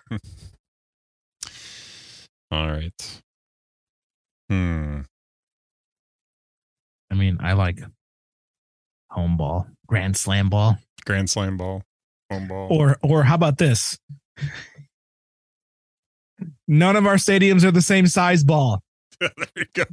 [2.53, 3.23] All right.
[4.49, 5.01] Hmm.
[7.11, 7.81] I mean, I like
[9.11, 11.83] home ball, grand slam ball, Grand slam ball,
[12.31, 12.69] home ball.
[12.71, 13.99] or or how about this?
[16.69, 18.81] None of our stadiums are the same size ball.
[19.21, 19.85] there you go.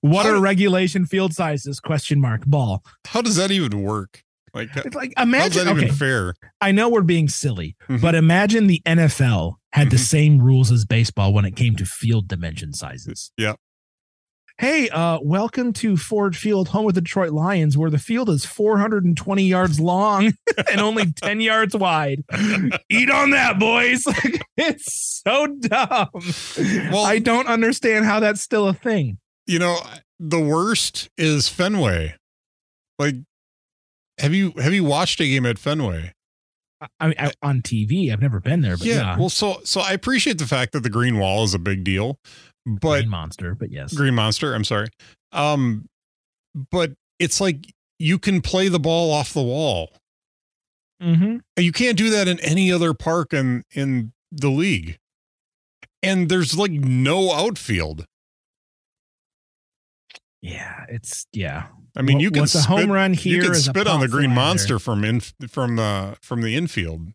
[0.00, 1.80] What are regulation field sizes?
[1.80, 2.84] Question mark ball.
[3.08, 4.22] How does that even work?
[4.52, 5.68] Like, It's like imagine.
[5.68, 6.34] Okay, fair?
[6.60, 8.00] I know we're being silly, Mhm.
[8.00, 10.00] but imagine the NFL had the Mhm.
[10.06, 13.30] same rules as baseball when it came to field dimension sizes.
[13.36, 13.54] Yeah.
[14.58, 18.44] Hey, uh, welcome to Ford Field, home of the Detroit Lions, where the field is
[18.44, 20.34] 420 yards long
[20.70, 22.24] and only 10 yards wide.
[22.90, 24.02] Eat on that, boys.
[24.58, 26.08] it's so dumb.
[26.92, 29.16] Well- I don't understand how that's still a thing.
[29.46, 29.78] You know,
[30.18, 32.16] the worst is Fenway.
[32.98, 33.14] Like,
[34.20, 36.12] have you have you watched a game at Fenway?
[36.98, 39.92] I, mean, I, on TV, I've never been there, but yeah, Well, so so I
[39.92, 42.18] appreciate the fact that the green wall is a big deal,
[42.66, 43.92] but Green monster, but yes.
[43.92, 44.54] Green Monster.
[44.54, 44.88] I'm sorry.
[45.32, 45.86] Um,
[46.70, 49.90] but it's like you can play the ball off the wall.
[51.02, 51.38] Mm-hmm.
[51.58, 54.98] You can't do that in any other park in in the league.
[56.02, 58.06] And there's like no outfield.
[60.42, 61.66] Yeah, it's yeah.
[61.96, 64.00] I mean, What- you can what's a spit, home run here you can spit on
[64.00, 67.08] the green monster from in from the from the infield.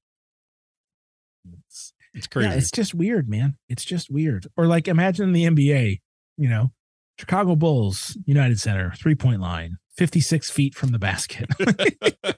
[1.67, 2.49] It's, It's crazy.
[2.49, 3.57] yeah, it's just weird, man.
[3.69, 4.47] It's just weird.
[4.57, 6.01] Or like imagine the NBA,
[6.37, 6.71] you know,
[7.19, 11.49] Chicago Bulls, United Center, three point line, 56 feet from the basket.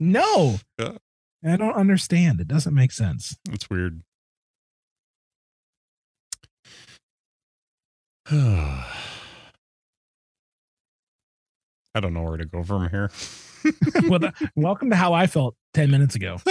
[0.00, 0.56] no.
[0.78, 0.98] Yeah.
[1.42, 2.40] I don't understand.
[2.40, 3.36] It doesn't make sense.
[3.50, 4.02] It's weird.
[11.94, 13.10] I don't know where to go from here.
[14.08, 16.38] well, welcome to how I felt 10 minutes ago.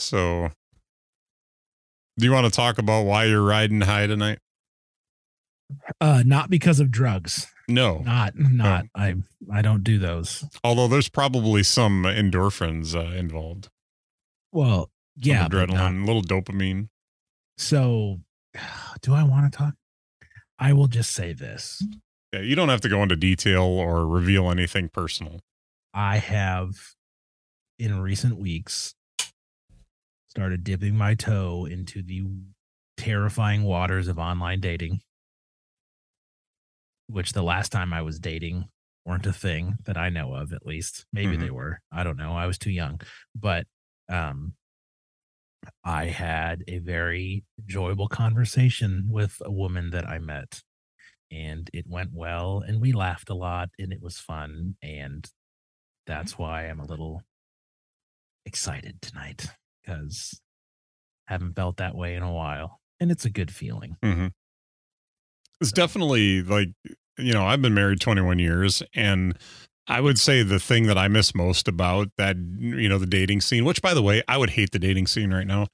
[0.00, 0.50] So,
[2.18, 4.38] do you want to talk about why you're riding high tonight?
[6.00, 7.46] Uh, not because of drugs.
[7.68, 7.98] No.
[7.98, 8.86] Not, not.
[8.94, 9.16] I,
[9.52, 10.44] I don't do those.
[10.64, 13.68] Although there's probably some endorphins uh, involved.
[14.52, 15.46] Well, yeah.
[15.46, 16.88] but adrenaline, a little dopamine.
[17.58, 18.20] So,
[19.02, 19.74] do I want to talk?
[20.60, 21.82] I will just say this.
[22.32, 25.40] Yeah, you don't have to go into detail or reveal anything personal.
[25.94, 26.76] I have,
[27.78, 28.94] in recent weeks,
[30.28, 32.22] started dipping my toe into the
[32.96, 35.00] terrifying waters of online dating,
[37.08, 38.68] which the last time I was dating
[39.04, 41.06] weren't a thing that I know of, at least.
[41.12, 41.40] Maybe Mhm.
[41.40, 41.80] they were.
[41.90, 42.32] I don't know.
[42.36, 43.00] I was too young.
[43.34, 43.66] But
[44.08, 44.54] um,
[45.84, 50.62] I had a very enjoyable conversation with a woman that I met.
[51.32, 54.74] And it went well, and we laughed a lot, and it was fun.
[54.82, 55.30] And
[56.06, 57.22] that's why I'm a little
[58.44, 59.46] excited tonight
[59.82, 60.40] because
[61.26, 63.96] haven't felt that way in a while, and it's a good feeling.
[64.02, 64.28] Mm-hmm.
[65.60, 66.70] It's definitely like,
[67.16, 69.38] you know, I've been married 21 years and
[69.86, 73.40] I would say the thing that I miss most about that, you know, the dating
[73.40, 75.66] scene, which by the way, I would hate the dating scene right now.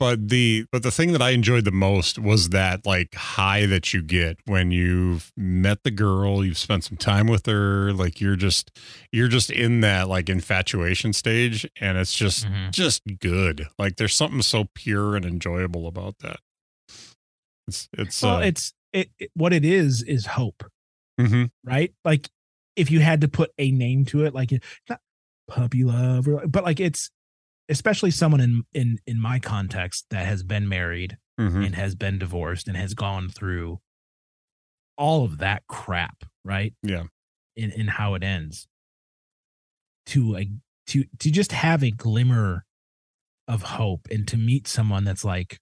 [0.00, 3.94] But the but the thing that I enjoyed the most was that like high that
[3.94, 8.34] you get when you've met the girl, you've spent some time with her, like you're
[8.34, 8.76] just
[9.12, 12.72] you're just in that like infatuation stage and it's just Mhm.
[12.72, 13.68] just good.
[13.78, 16.40] Like there's something so pure and enjoyable about that.
[17.68, 20.64] It's it's Well, uh, it's it, it- what it is is hope,
[21.20, 21.50] mhm.
[21.64, 21.92] right?
[22.04, 22.28] Like
[22.78, 24.50] if you had to put a name to it, like
[24.88, 25.00] not
[25.48, 27.10] puppy love, or, but like it's
[27.68, 31.66] especially someone in in in my context that has been married Mhm.
[31.66, 33.80] and has been divorced and has gone through
[34.96, 36.74] all of that crap, right?
[36.82, 37.04] Yeah.
[37.56, 38.66] In in how it ends.
[40.06, 40.48] To a
[40.88, 42.64] to to just have a glimmer
[43.46, 45.58] of hope and to meet someone that's like,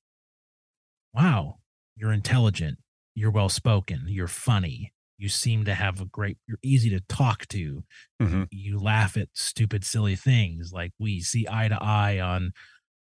[1.14, 1.58] wow,
[1.96, 2.78] you're intelligent,
[3.14, 7.46] you're well spoken, you're funny, you seem to have a great you're easy to talk
[7.48, 7.84] to,
[8.20, 8.46] Mhm.
[8.50, 12.52] you laugh at stupid silly things like we see eye to eye on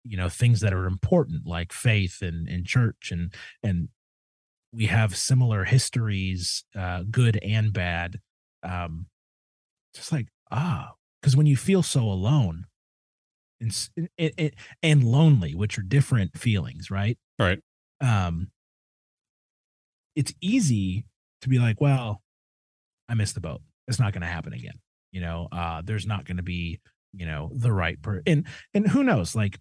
[0.04, 3.88] you know things that are important like faith and, and church and and
[4.72, 8.20] we have similar histories uh good and bad
[8.62, 9.06] um
[9.94, 12.66] just like ah because when you feel so alone
[13.60, 17.62] and s- it, it, and lonely which are different feelings right Right.
[18.00, 18.50] um
[20.14, 21.04] it's easy
[21.42, 22.22] to be like well
[23.12, 23.60] I missed the boat.
[23.88, 24.78] It's not going to happen again.
[25.10, 26.80] You know, uh, there's not going to be,
[27.12, 29.58] you know, the right per and and who knows, like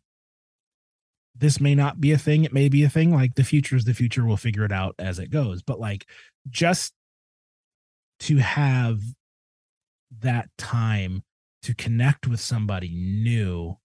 [1.35, 2.45] this may not be a thing.
[2.45, 3.13] It may be a thing.
[3.13, 4.25] Like the future is the future.
[4.25, 5.63] We'll figure it out as it goes.
[5.63, 6.07] But like
[6.49, 6.93] just
[8.21, 9.01] to have
[10.19, 11.23] that time
[11.63, 13.77] to connect with somebody new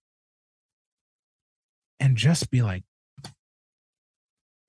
[1.99, 2.83] and just be like,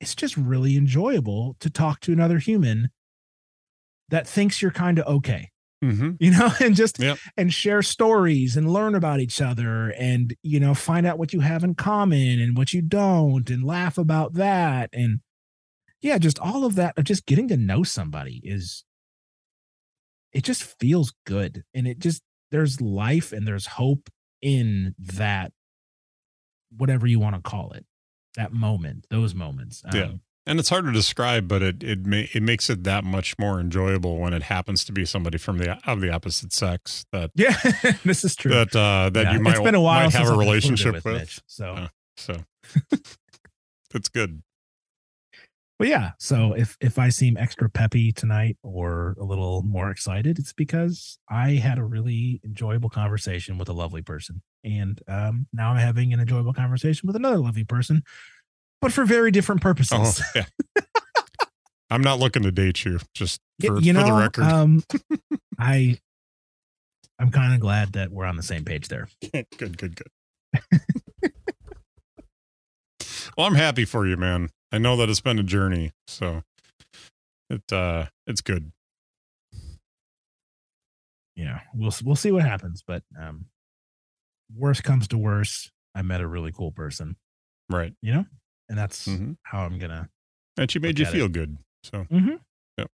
[0.01, 2.91] it's just really enjoyable to talk to another human
[4.11, 5.51] that thinks you're kind of okay
[5.85, 6.13] Mm-hmm.
[6.19, 7.19] you know and just Yep.
[7.37, 11.39] and share stories and learn about each other and you know find out what you
[11.39, 15.21] have in common and what you don't and laugh about that and
[16.01, 18.83] yeah just all of that of just getting to know somebody is
[20.33, 24.09] it just feels good and it just there's life and there's hope
[24.43, 25.53] in that
[26.77, 27.87] whatever you want to call it
[28.37, 30.13] that moment those moments Yeah.
[30.49, 33.61] And it's hard to describe, but it it ma- it makes it that much more
[33.61, 37.55] enjoyable when it happens to be somebody from the of the opposite sex that yeah
[38.05, 40.23] this is true that uh, that Yeah, you might it's been a while might have
[40.23, 41.05] a I've included it relationship with.
[41.05, 41.89] Mitch, so Yeah.
[42.17, 42.45] So
[43.95, 44.43] it's good.
[45.79, 50.39] But yeah, so if if I seem extra peppy tonight or a little more excited,
[50.39, 55.71] it's because I had a really enjoyable conversation with a lovely person, and um, now
[55.71, 58.03] I'm having an enjoyable conversation with another lovely person,
[58.81, 60.21] but for very different purposes.
[60.23, 60.25] Oh
[60.77, 60.83] yeah.
[61.91, 64.45] I'm not looking to date you, just for, you know, for the record.
[64.45, 64.83] um,
[65.59, 65.99] I
[67.19, 69.09] I'm kind of glad that we're on the same page there.
[69.33, 70.09] good, good, good.
[73.37, 74.51] well, I'm happy for you, man.
[74.73, 76.43] I know that it's been a journey, so
[77.51, 78.71] it uh it's good.
[81.37, 83.47] Yeah, we'll we'll see what happens, but um,
[84.55, 87.17] worst comes to worst, I met a really cool person,
[87.71, 87.95] Right.
[88.03, 88.25] you know,
[88.69, 90.09] and that's hmm how I'm gonna
[90.57, 91.17] And she made you at it.
[91.17, 91.59] feel good.
[91.85, 92.41] So Mhm.
[92.79, 92.91] Yep.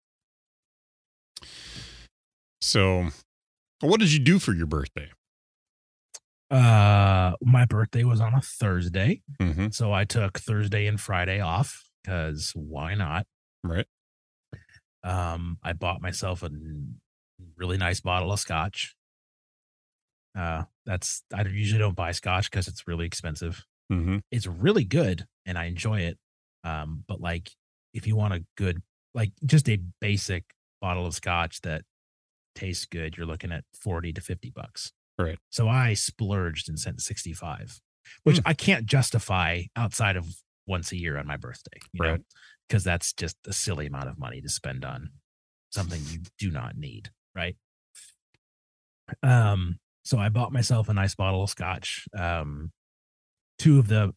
[2.61, 3.09] So
[3.81, 5.11] what did you do for your birthday?
[6.51, 9.69] Uh, my birthday was on a Thursday, Mm-hmm.
[9.71, 13.25] so I took Thursday and Friday off because why not?
[13.63, 13.87] Right.
[15.05, 16.51] Um, I bought myself a
[17.57, 18.95] really nice bottle of scotch.
[20.37, 23.65] Uh, that's I usually don't buy scotch because it's really expensive.
[23.91, 24.19] Mm-hmm.
[24.31, 26.19] It's really good and I enjoy it.
[26.65, 27.51] Um, but like
[27.93, 28.83] if you want a good,
[29.15, 30.45] like just a basic
[30.81, 31.83] bottle of scotch that
[32.55, 34.93] tastes good, you're looking at 40 to 50 bucks.
[35.19, 35.39] Right.
[35.51, 37.81] So I splurged and sent 65,
[38.23, 38.43] which Hmm.
[38.47, 40.27] I can't justify outside of
[40.67, 42.21] once a year on my birthday, you Right.
[42.69, 45.11] because that's just a silly amount of money to spend on
[45.71, 47.11] something you do not need.
[47.35, 47.57] Right.
[49.23, 52.07] Um, so I bought myself a nice bottle of scotch.
[52.17, 52.73] Um,
[53.61, 54.13] two of the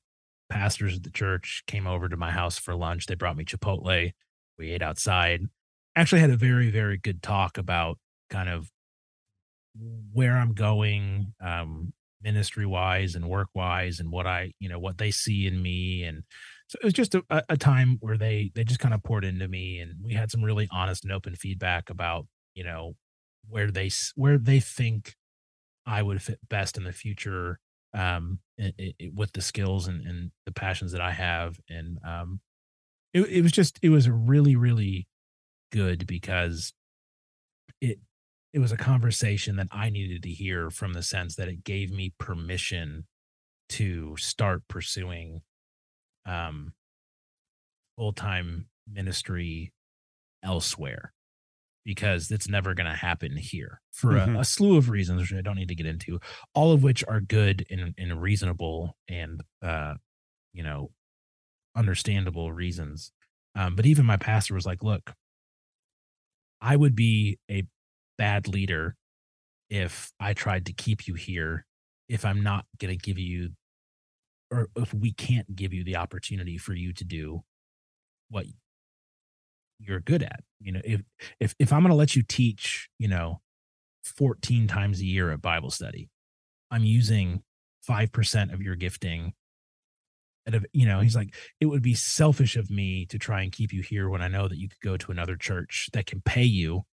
[0.50, 3.08] pastors of the church came over to my house for lunch.
[3.08, 4.14] They brought me Chipotle.
[4.58, 5.42] We ate outside.
[5.98, 8.72] Actually, had a very, very good talk about kind of
[10.14, 11.92] where I'm going, um,
[12.22, 16.04] ministry wise and work wise, and what I, you know, what they see in me.
[16.04, 16.24] And
[16.68, 19.50] so it was just a, a- time where they they just kind of poured into
[19.50, 22.94] me, and we had some really honest and open feedback about, you know,
[23.50, 25.16] where they where they think
[25.86, 27.60] I would fit best in the future
[27.94, 31.60] um i i i- with the skills and, and the passions that I have.
[31.70, 32.42] And um
[33.14, 35.08] it, it was just it was really really
[35.72, 36.74] good because
[37.82, 38.00] it
[38.54, 41.92] it was a conversation that I needed to hear from the sense that it gave
[41.92, 43.06] me permission
[43.70, 45.42] to start pursuing
[46.26, 46.74] um
[47.98, 49.72] full-time ministry
[50.44, 51.13] elsewhere
[51.86, 54.38] because it's never going to happen here for Mhm.
[54.38, 56.20] a, a slew of reasons which I don't need to get into
[56.54, 59.96] all of which are good and, and reasonable and uh
[60.54, 60.92] you know
[61.76, 63.12] understandable reasons
[63.56, 65.14] um but even my pastor was like look
[66.62, 67.64] i would be a
[68.18, 68.96] bad leader
[69.70, 71.66] if i tried to keep you here
[72.10, 73.50] if i'm not going to give you
[74.52, 77.44] or if we can't give you the opportunity for you to do
[78.30, 78.46] what
[79.86, 81.02] you're good at you know if
[81.40, 83.42] if if i'm going to let you teach you know
[84.04, 86.10] 14 times a year at bible study
[86.72, 87.42] i'm using
[87.90, 89.34] 5% of your gifting
[90.48, 93.52] at a, you know he's like it would be selfish of me to try and
[93.52, 96.22] keep you here when i know that you could go to another church that can
[96.22, 96.84] pay you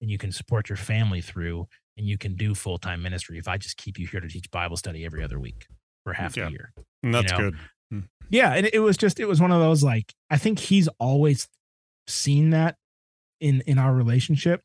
[0.00, 3.56] and you can support your family through and you can do full-time ministry if i
[3.56, 5.66] just keep you here to teach bible study every other week
[6.04, 6.46] for half Yeah.
[6.46, 6.72] the year
[7.02, 7.56] And that's know, good.
[7.90, 8.00] Hmm.
[8.28, 11.48] yeah and it was just it was one of those like i think he's always
[12.10, 12.76] seen that
[13.40, 14.62] in in our relationship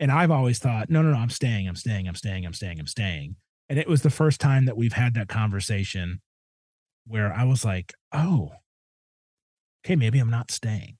[0.00, 2.78] and i've always thought no no no i'm staying i'm staying i'm staying i'm staying
[2.80, 3.36] i'm staying
[3.68, 6.20] and it was the first time that we've had that conversation
[7.06, 8.50] where i was like oh
[9.84, 10.96] okay maybe i'm not staying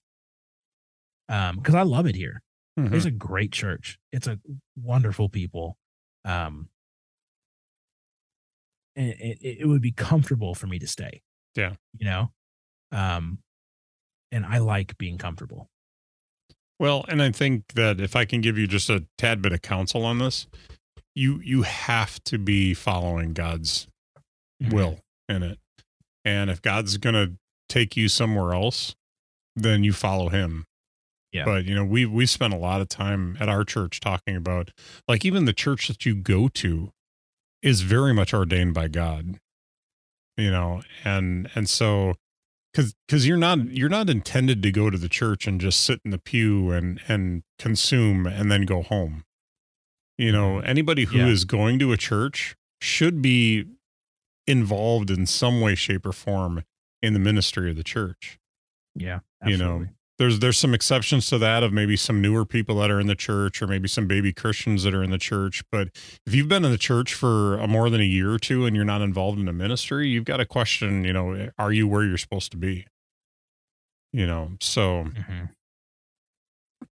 [1.28, 2.42] um because i love it here
[2.78, 2.92] Mhm.
[2.92, 3.98] It's a great church.
[4.12, 4.38] It's a
[4.76, 5.78] wonderful people.
[6.26, 6.68] Um,
[8.94, 11.22] and it, it, it would be comfortable for me to stay.
[11.54, 11.72] Yeah.
[11.96, 12.32] You know,
[12.92, 13.38] um,
[14.30, 15.70] and I like being comfortable.
[16.78, 19.62] Well, and I think that if I can give you just a tad bit of
[19.62, 20.46] counsel on this,
[21.14, 23.88] you you have to be following God's
[24.62, 24.72] Mhm.
[24.72, 25.58] will in it.
[26.24, 27.36] And if God's going to
[27.68, 28.94] take you somewhere else,
[29.54, 30.64] then you follow him.
[31.32, 31.44] Yeah.
[31.44, 34.70] But you know, we we spent a lot of time at our church talking about
[35.08, 36.92] like even the church that you go to
[37.62, 39.38] is very much ordained by God.
[40.36, 42.16] You know, and and so
[42.76, 46.00] cuz cuz you're not you're not intended to go to the church and just sit
[46.04, 49.24] in the pew and and consume and then go home.
[50.18, 50.66] You know, mm-hmm.
[50.68, 51.46] anybody who is Yeah.
[51.48, 53.64] going to a church should be
[54.46, 56.64] involved in some way shape or form
[57.02, 58.38] in the ministry of the church
[58.94, 59.20] Yeah.
[59.46, 59.95] You know, absolutely.
[60.18, 63.14] There's there's some exceptions to that of maybe some newer people that are in the
[63.14, 65.88] church or maybe some baby christians that are in the church but
[66.26, 68.74] if you've been in the church for a more than a year or two and
[68.74, 72.02] you're not involved in a ministry you've got to question you know are you where
[72.04, 72.86] you're supposed to be
[74.12, 75.50] you know so Mhm.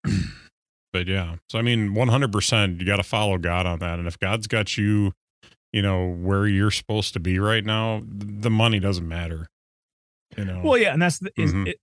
[0.93, 4.18] but yeah so i mean 100% you got to follow god on that and if
[4.18, 5.12] god's got you
[5.73, 9.47] you know where you're supposed to be right now the money doesn't matter
[10.37, 11.68] you know Well, yeah, and that's the, is, Mhm.
[11.68, 11.77] it,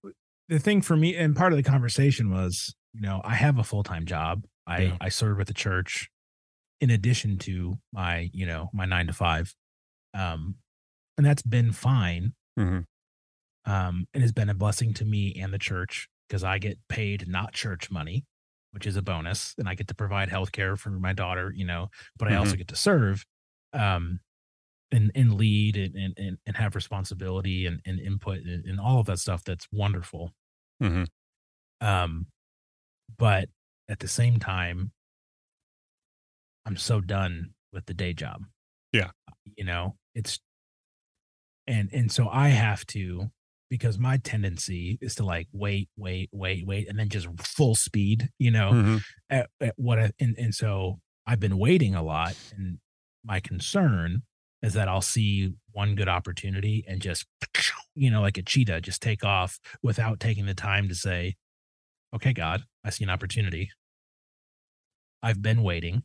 [0.50, 1.16] the thing for me.
[1.16, 4.43] And part of the conversation was, you know, I have a full time job.
[4.68, 4.97] I Yeah.
[5.00, 6.10] I serve at the church,
[6.82, 9.56] in addition to my you know my nine to five,
[10.14, 10.56] um,
[11.18, 12.34] and that's been fine.
[12.60, 12.80] Mm-hmm.
[13.72, 17.28] Um, and has been a blessing to me and the church because I get paid
[17.28, 18.26] not church money,
[18.72, 21.54] which is a bonus, and I get to provide health care for my daughter.
[21.56, 23.26] You know, but I also get to serve.
[23.74, 24.20] Um,
[24.91, 29.00] and, and lead and, and, and, and have responsibility and, and input and, and all
[29.00, 30.34] of that stuff that's wonderful
[30.82, 31.08] Mhm.
[31.82, 32.28] um
[33.18, 33.50] but
[33.90, 34.92] at the same time
[36.66, 38.44] i'm so done with the day job
[38.94, 39.12] Yeah.
[39.58, 40.40] you know it's
[41.68, 43.30] and and so i have to
[43.70, 48.30] because my tendency is to like wait wait wait wait and then just full speed
[48.40, 49.02] you know Mhm.
[49.30, 52.80] at, at what I, and, and so I've been waiting a lot and
[53.24, 54.24] my concern
[54.62, 57.26] is that I'll see one good opportunity and just
[57.95, 61.36] you know like a cheetah just take off without taking the time to say
[62.14, 63.72] okay God I see an opportunity.
[65.22, 66.03] I've been waiting.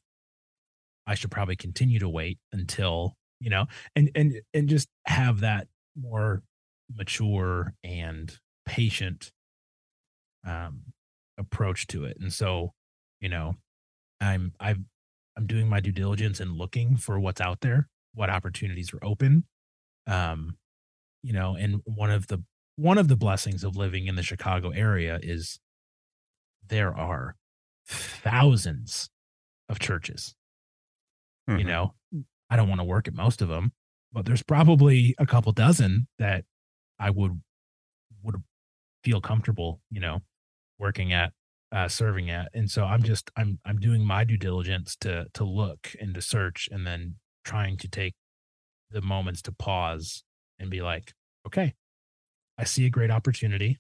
[1.07, 5.69] I should probably continue to wait until you know and and and just have that
[5.97, 6.43] more
[6.95, 9.33] mature and patient
[10.47, 10.83] um
[11.39, 12.17] approach to it.
[12.21, 12.73] And so
[13.25, 13.57] you know
[14.21, 14.79] i'm i've
[15.37, 19.45] i'm doing my due diligence and looking for what's out there what opportunities are open
[20.07, 20.57] um
[21.23, 22.43] you know and one of the
[22.77, 25.59] one of the blessings of living in the chicago area is
[26.67, 27.37] there are
[27.87, 29.11] thousands
[29.69, 30.35] of churches
[31.49, 31.67] you Mhm.
[31.67, 31.95] know
[32.51, 33.73] i don't want to work at most of them
[34.13, 36.45] but there's probably a couple dozen that
[36.99, 37.43] i would
[38.23, 38.43] would
[39.05, 40.23] feel comfortable you know
[40.79, 41.33] working at
[41.73, 45.45] uh serving at and so i'm just i'm i'm doing my due diligence to to
[45.45, 48.15] look and to search and then trying to take
[48.91, 50.25] the moments to pause
[50.59, 51.13] and be like
[51.47, 51.75] okay
[52.59, 53.79] i see a great opportunity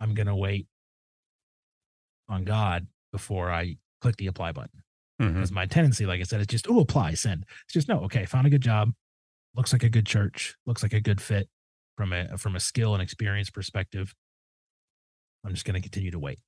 [0.00, 0.66] i'm going to wait
[2.28, 4.82] on god before i click the apply button
[5.20, 5.32] Mhm.
[5.32, 7.46] because my tendency, like I said, is just oh apply, send.
[7.64, 8.92] It's just no, okay, found a good job,
[9.54, 11.48] looks like a good church, looks like a good fit
[11.96, 14.14] from a from a skill and experience perspective.
[15.42, 16.38] I'm just going to continue to wait.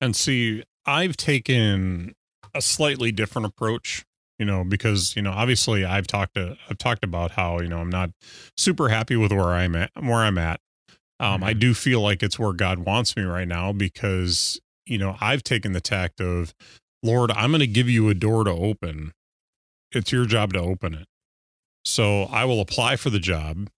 [0.00, 2.14] And see, I've taken
[2.54, 4.04] a slightly different approach,
[4.40, 7.78] you know, because, you know, obviously I've talked to, I've talked about how, you know,
[7.78, 8.10] I'm not
[8.56, 10.60] super happy with where I'm at, where I'm at.
[11.20, 11.60] Um, I Mhm.
[11.60, 15.72] do feel like it's where God wants me right now because, you know, I've taken
[15.72, 16.54] the tact of,
[17.02, 19.12] Lord, I'm going to give you a door to open.
[19.92, 21.06] It's your job to open it.
[21.84, 23.68] So I will apply for the job.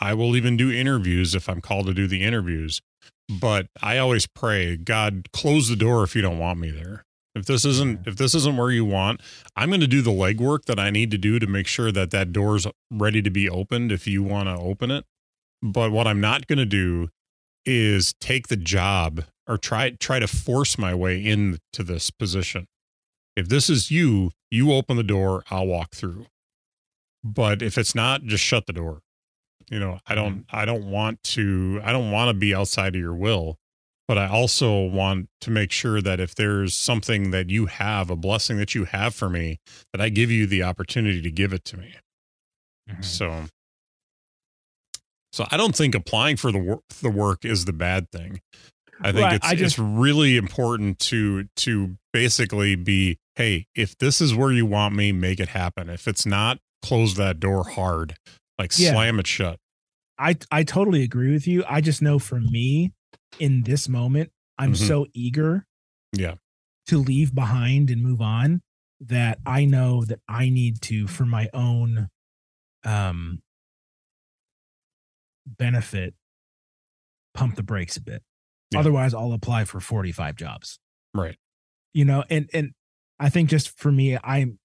[0.00, 2.80] I will even do interviews if I'm called to do the interviews.
[3.28, 7.04] But I always pray, God, close the door if you don't want me there.
[7.38, 9.20] If this isn't if this isn't where you want,
[9.56, 12.10] I'm going to do the legwork that I need to do to make sure that
[12.10, 15.04] that door's ready to be opened if you want to open it.
[15.62, 17.08] But what I'm not going to do
[17.64, 22.66] is take the job or try try to force my way into this position.
[23.36, 26.26] If this is you, you open the door, I'll walk through.
[27.22, 29.00] But if it's not, just shut the door.
[29.70, 30.56] You know, I don't mm-hmm.
[30.56, 33.58] I don't want to I don't want to be outside of your will,
[34.08, 38.16] but I also want to make sure that if there's something that you have, a
[38.16, 39.60] blessing that you have for me,
[39.92, 41.94] that I give you the opportunity to give it to me.
[42.90, 43.04] Mhm.
[43.04, 43.44] So,
[45.32, 48.40] so I don't think applying for the work the work is the bad thing.
[49.00, 53.96] I think Right, it's I just- it's really important to to basically be, hey, if
[53.98, 55.88] this is where you want me, make it happen.
[55.88, 58.16] If it's not, close that door hard.
[58.58, 58.92] Like Yeah.
[58.92, 59.60] slam it shut.
[60.18, 61.62] I I totally agree with you.
[61.68, 62.92] I just know for me
[63.38, 64.86] in this moment, I'm Mhm.
[64.88, 65.66] so eager
[66.12, 66.36] Yeah.
[66.86, 68.62] to leave behind and move on
[69.00, 72.08] that I know that I need to for my own
[72.84, 73.42] um
[75.46, 76.14] benefit
[77.34, 78.22] pump the brakes a bit.
[78.70, 78.80] Yeah.
[78.80, 80.78] Otherwise I'll apply for 45 jobs.
[81.14, 81.38] Right.
[81.94, 82.74] You know, and and
[83.18, 84.58] I think just for me I'm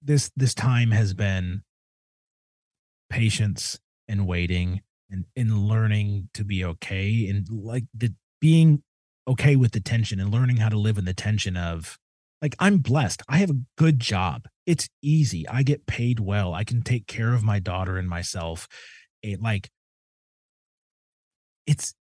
[0.00, 1.62] this this time has been
[3.10, 4.82] patience and waiting
[5.12, 8.82] and in learning to be okay and like the being
[9.28, 11.98] okay with the tension and learning how to live in the tension of
[12.40, 13.22] like I'm blessed.
[13.28, 14.48] I have a good job.
[14.66, 15.46] It's easy.
[15.48, 16.54] I get paid well.
[16.54, 18.66] I can take care of my daughter and myself.
[19.22, 19.70] It like
[21.66, 21.94] it's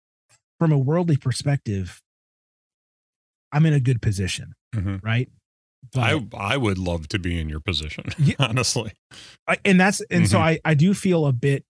[0.60, 2.02] from a worldly perspective
[3.52, 5.04] I'm in a good position, Mhm.
[5.04, 5.30] right?
[5.96, 8.36] I I would love to be in your position, Yeah.
[8.40, 8.94] honestly.
[9.48, 10.42] I, and that's and so Mhm.
[10.42, 11.66] I I do feel a bit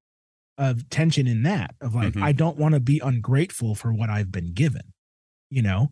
[0.62, 2.22] of tension in that of like Mhm.
[2.22, 4.94] I don't want to be ungrateful for what I've been given,
[5.50, 5.92] you know.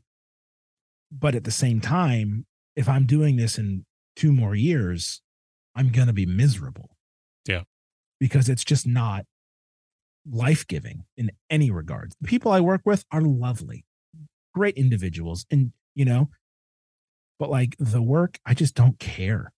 [1.12, 2.46] But at the same time,
[2.76, 5.22] if I'm doing this in two more years,
[5.76, 6.96] I'm gonna be miserable.
[7.48, 7.64] Yeah.
[8.20, 9.26] because it's just not
[10.30, 12.16] life giving in any regards.
[12.20, 13.86] The people I work with are lovely,
[14.54, 16.30] great individuals, and you know,
[17.40, 19.54] but like the work, I just don't care.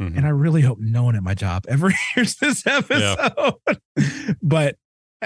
[0.00, 0.16] Mhm.
[0.16, 3.54] And I really hope no one at my job ever hears this episode.
[4.42, 4.76] but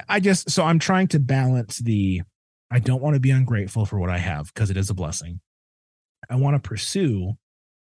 [0.08, 2.22] I just, so I'm trying to balance the,
[2.70, 5.40] I don't want to be ungrateful for what I have because it is a blessing.
[6.28, 7.34] I want to pursue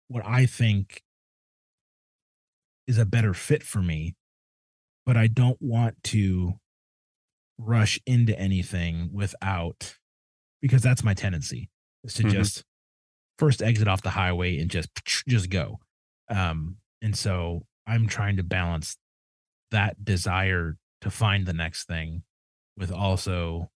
[0.07, 1.01] what I think
[2.88, 4.15] is a better fit for me,
[5.05, 6.53] but I don't want to
[7.59, 9.95] rush into anything without,
[10.61, 11.69] because that's my tendency
[12.03, 12.32] is to Mhm.
[12.32, 12.63] just
[13.38, 14.89] first exit off the highway and just,
[15.27, 15.80] just go.
[16.30, 18.97] Um, and so I'm trying to balance
[19.71, 22.23] that desire to find the next thing
[22.77, 23.71] with also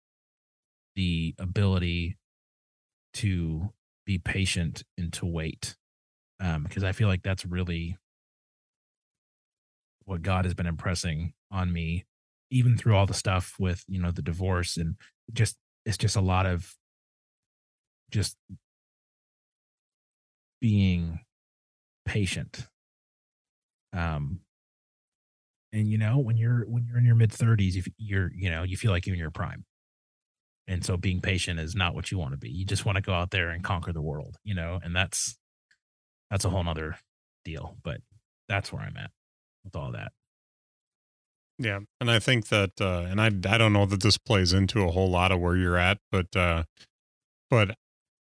[0.96, 2.18] the ability
[3.14, 3.70] to
[4.06, 5.76] be patient and to wait.
[6.40, 7.98] Um, because I feel like that's really
[10.06, 12.06] what God has been impressing on me,
[12.50, 14.96] even through all the stuff with, you know, the divorce and
[15.34, 16.76] just, it's just a lot of
[18.10, 18.36] just
[20.62, 21.20] being
[22.10, 22.68] patient.
[23.94, 24.42] Um
[25.72, 28.64] and you know when you're when you're in your mid 30s if you're you know
[28.64, 29.66] you feel like you're in your prime.
[30.68, 32.50] And so being patient is not what you want to be.
[32.50, 35.38] You just want to go out there and conquer the world you know and that's
[36.30, 36.98] that's a whole nother
[37.46, 38.02] deal but
[38.48, 39.12] that's where i'm at
[39.64, 40.12] with all that.
[41.58, 44.84] Yeah, and I think that, uh, and I I don't know that this plays into
[44.84, 46.64] a whole lot of where you're at, but uh,
[47.50, 47.76] but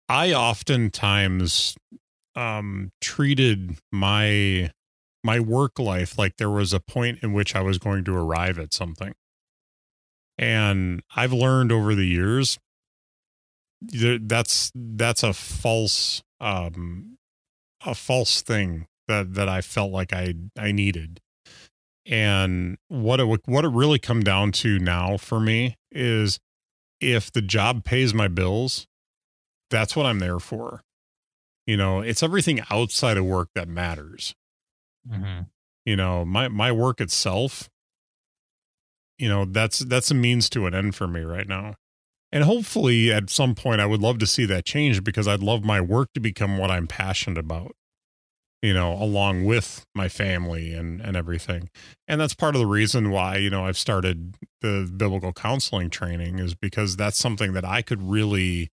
[0.08, 1.76] I oftentimes
[2.36, 4.72] um, treated my
[5.24, 8.60] my work life like there was a point in which I was going to arrive
[8.60, 9.14] at something,
[10.38, 12.58] and I've learned over the years
[13.82, 17.18] that's that's a false um,
[17.86, 21.20] a false thing that that I felt like I I needed.
[22.08, 26.40] And what it what it really come down to now for me is
[27.02, 28.88] if the job pays my bills
[29.70, 30.82] that's what i'm there for
[31.66, 34.36] you know it's everything outside of work that matters.
[35.10, 35.44] Mm-hmm.
[35.86, 37.70] You know my my work itself
[39.18, 41.76] you know that's that's a means to an end for me right now.
[42.32, 45.64] And hopefully at some point i would love to see that change because i'd love
[45.64, 47.76] my work to become what i'm passionate about
[48.62, 51.70] you know along with my family and and everything.
[52.08, 56.40] And that's part of the reason why you know i've started the biblical counseling training
[56.40, 58.70] is because that's something that i could really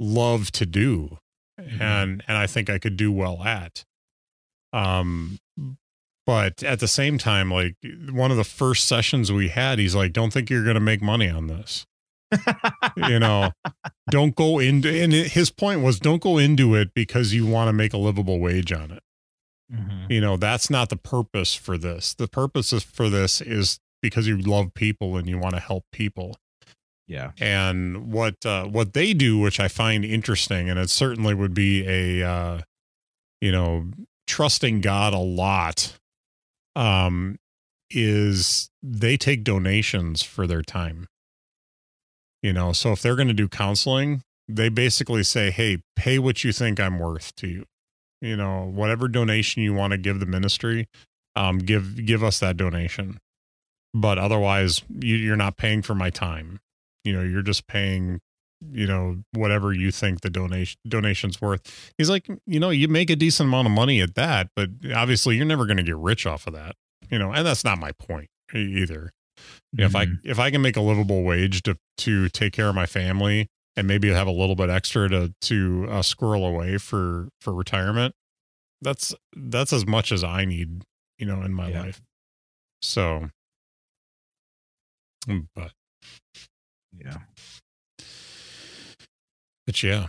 [0.00, 1.18] love to do.
[1.58, 3.84] And and i think i could do well at.
[4.72, 5.38] Um
[6.26, 7.74] but at the same time like
[8.10, 11.00] one of the first sessions we had he's like don't think you're going to make
[11.00, 11.86] money on this.
[12.96, 13.50] You know
[14.10, 17.72] don't go into and his point was don't go into it because you want to
[17.72, 19.02] make a livable wage on it.
[19.72, 20.10] Mhm.
[20.10, 22.14] you know that's not the purpose for this.
[22.14, 26.36] The purpose for this is because you love people and you want to help people
[27.08, 27.32] yeah.
[27.40, 31.84] And what uh, what they do which i find interesting and it certainly would be
[31.88, 32.60] a uh,
[33.40, 33.86] you know
[34.26, 35.94] trusting god a lot
[36.76, 37.36] um
[37.90, 41.08] is they take donations for their time.
[42.42, 46.44] You know so if they're going to do counseling they basically say hey pay what
[46.44, 47.64] you think i'm worth to you.
[48.20, 50.88] You know whatever donation you want to give the ministry
[51.36, 53.18] um give give us that donation.
[53.94, 56.60] But otherwise you, you're not paying for my time
[57.04, 58.20] you know you're just paying
[58.72, 61.92] you know, whatever you think the donation donation's worth.
[61.96, 65.36] He's like, you know, you make a decent amount of money at that, but obviously
[65.36, 66.74] you're never going to get rich off of that,
[67.08, 69.12] you know, and that's not my point either.
[69.72, 70.18] Know, If I Mhm.
[70.24, 73.46] if I can make a livable wage to to take care of my family
[73.76, 78.16] and maybe have a little bit extra to to uh, squirrel away for for retirement,
[78.82, 80.82] that's that's as much as I need,
[81.16, 81.82] you know, in my Yeah.
[81.82, 82.00] life.
[82.82, 83.30] So,
[85.28, 85.72] mm, but
[86.96, 87.18] yeah.
[89.66, 90.06] But yeah.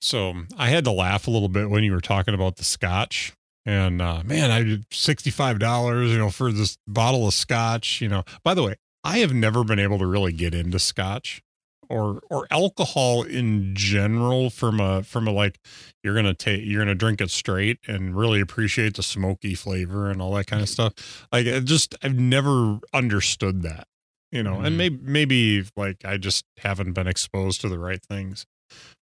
[0.00, 3.32] So I had to laugh a little bit when you were talking about the scotch.
[3.66, 8.24] And uh, man, I did $65, you know, for this bottle of scotch, you know.
[8.42, 11.42] By the way, I have never been able to really get into scotch
[11.88, 15.58] or or alcohol in general from a from a like
[16.02, 20.20] you're gonna take you're gonna drink it straight and really appreciate the smoky flavor and
[20.20, 21.26] all that kind of stuff.
[21.32, 23.86] Like it just I've never understood that
[24.32, 24.76] you know, and Mhm.
[24.76, 28.44] maybe maybe like I just haven't been exposed to the right things.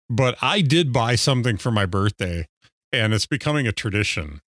[0.10, 2.48] But I did buy something for my birthday,
[2.92, 4.42] and it's becoming a tradition.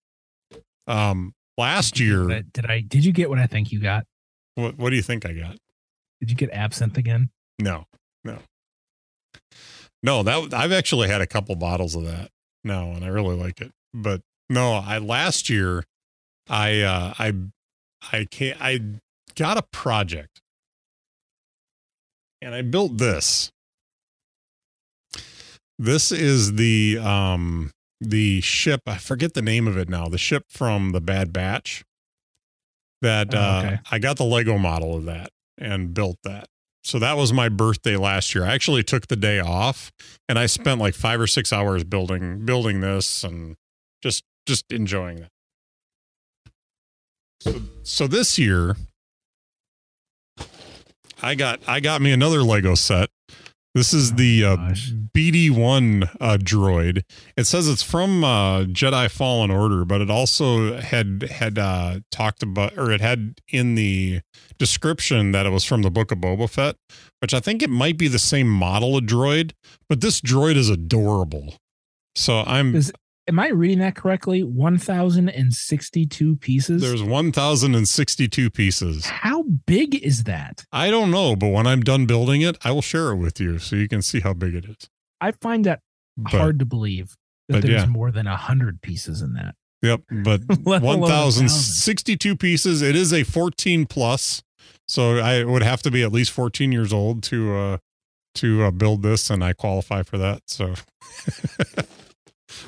[0.88, 2.82] Um, last year, Did I, did I?
[2.82, 4.05] Did you get what I think you got?
[4.55, 5.57] what what do you think I got?
[6.19, 7.30] Did you get absinthe again?
[7.59, 7.86] No,
[8.24, 8.39] no,
[10.03, 10.24] no.
[10.24, 12.30] That I've actually had a couple bottles of that
[12.63, 13.72] now, and I really like it.
[13.93, 15.84] But no, I last year,
[16.49, 17.34] I uh, I
[18.11, 18.59] I can't.
[18.61, 18.80] I
[19.36, 20.41] got a project,
[22.42, 23.52] and I built this.
[25.78, 28.82] This is the um the ship.
[28.88, 30.08] I forget the name of it now.
[30.08, 31.84] The ship from the Bad Batch.
[33.02, 33.78] That Oh, uh.
[33.89, 36.48] I got the Lego model of that and built that.
[36.84, 38.44] So that was my birthday last year.
[38.44, 39.92] I actually took the day off
[40.28, 43.56] and I spent like five or six hours building building this and
[44.02, 45.32] just just enjoying that.
[47.42, 48.76] So, so this year
[51.22, 53.09] I got I got me another Lego set.
[53.74, 54.57] This is the uh.
[55.13, 57.03] BD1 uh, droid.
[57.38, 62.43] It says it's from uh, Jedi Fallen Order, but it also had had uh, talked
[62.43, 64.22] about, or it had in the
[64.57, 66.76] description that it was from the Book of Boba Fett,
[67.19, 69.51] which I think it might be the same model of droid,
[69.89, 71.55] but this droid is adorable.
[72.15, 72.93] So I'm Is-
[73.28, 74.41] Am I reading that correctly?
[74.43, 76.82] One thousand and sixty-two pieces.
[76.82, 79.05] there's 1,062 pieces.
[79.05, 80.65] How big is that?
[80.72, 83.59] I don't know, but when I'm done building it, I will share it with you
[83.59, 84.89] so you can see how big it is.
[85.22, 85.82] I find that
[86.17, 87.15] But, hard to believe
[87.47, 87.86] that there's yeah.
[87.86, 89.55] more than a hundred pieces in that.
[89.84, 91.45] Yep, but Let alone a thousand.
[91.45, 92.82] 1,062 pieces.
[92.82, 94.41] It is a 14 plus,
[94.88, 97.78] so I would have to be at least 14 years old to uh
[98.36, 100.43] to uh, build this, and I qualify for that.
[100.47, 100.74] So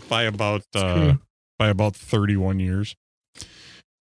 [0.10, 1.16] by about uh
[1.60, 2.96] by about 31 years.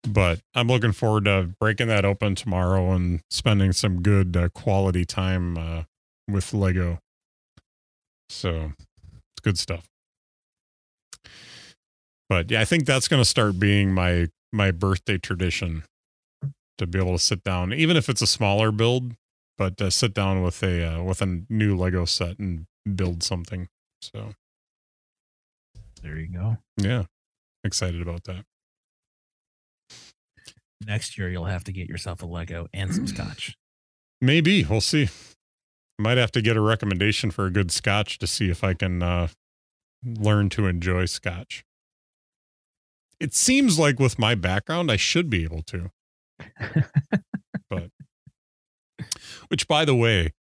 [0.08, 5.04] But I'm looking forward to breaking that open tomorrow and spending some good uh, quality
[5.04, 5.82] time uh,
[6.26, 6.98] with Lego.
[8.28, 9.88] So it's good stuff.
[12.28, 15.84] But yeah, I think that's going to start being my my birthday tradition
[16.78, 19.14] to be able to sit down, even if it's a smaller build,
[19.56, 22.66] but uh, sit down with a uh, with a new Lego set and
[22.96, 23.68] build something.
[24.00, 24.34] So
[26.02, 26.58] There you go.
[26.76, 27.04] yeah,
[27.62, 28.44] excited about that.
[30.84, 33.56] Next year you'll have to get yourself a Lego and some scotch.
[34.20, 35.08] Maybe we'll see.
[35.98, 39.02] Might have to get a recommendation for a good scotch to see if I can
[39.02, 39.28] uh,
[40.04, 41.64] learn to enjoy scotch.
[43.20, 45.90] It seems like with my background, I should be able to.
[47.70, 47.90] but,
[49.48, 50.32] which, by the way,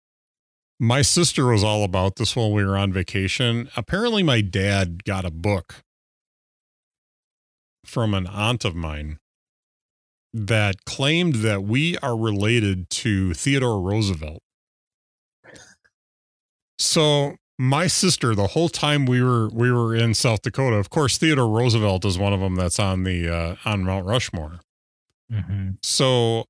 [0.81, 3.69] my sister was all about this while we were on vacation.
[3.77, 5.75] Apparently, my dad got a book
[7.85, 9.19] from an aunt of mine
[10.33, 14.41] that claimed that we are related to Theodore Roosevelt.
[16.79, 21.19] So my sister, the whole time we were we were in South Dakota, of course,
[21.19, 24.61] Theodore Roosevelt is one of them that's on the uh, on Mount Rushmore.
[25.31, 25.77] Mhm.
[25.83, 26.45] So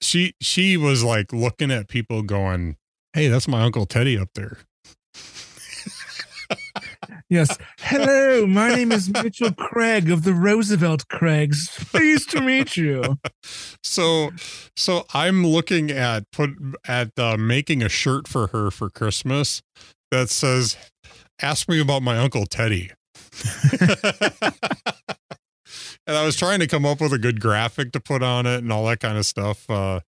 [0.00, 2.76] she she was like looking at people going,
[3.18, 4.58] "Hey, that's my uncle Teddy up there."
[7.30, 7.58] Yes.
[7.80, 11.68] Hello, my name is Mitchell Craig of the Roosevelt Craigs.
[11.90, 13.18] Pleased to meet you.
[13.82, 14.30] So
[14.76, 16.50] so I'm looking at put
[16.86, 19.62] at uh, making a shirt for her for Christmas
[20.10, 20.76] that says,
[21.40, 22.90] "Ask me about my uncle Teddy."
[23.80, 23.96] and
[26.06, 28.72] I was trying to come up with a good graphic to put on it and
[28.72, 29.68] all that kind of stuff.
[29.70, 30.00] Uh,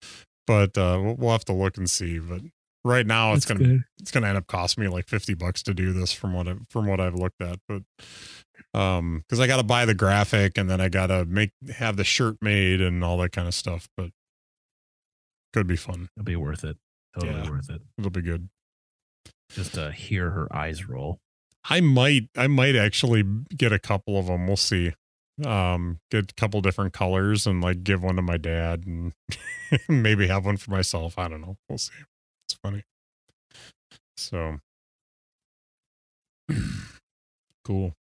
[0.47, 2.19] but uh, we'll- we'll have to look and see.
[2.19, 2.43] But
[2.85, 3.83] right now, it's That's gonna good.
[4.01, 6.55] it's gonna end up costing me like fifty bucks to do this from what I,
[6.71, 7.59] from what I've looked at.
[7.69, 7.83] But
[8.79, 11.97] um, because I got to buy the graphic and then I got to make have
[11.97, 13.89] the shirt made and all that kind of stuff.
[13.97, 14.11] But
[15.53, 16.09] could be fun.
[16.17, 16.77] It'll be worth it.
[17.19, 17.51] Totally Yeah.
[17.51, 17.83] worth it.
[17.99, 18.49] It'll be good.
[19.51, 21.19] just to hear her eyes roll.
[21.69, 23.25] I might I might actually
[23.57, 24.47] get a couple of them.
[24.47, 24.93] We'll see.
[25.45, 29.13] Um, get a couple different colors and like give one to my dad and
[29.89, 31.19] maybe have one for myself.
[31.19, 31.57] I don't know.
[31.69, 31.93] We'll see.
[32.51, 32.83] It's funny.
[34.17, 34.59] So
[37.65, 37.95] cool.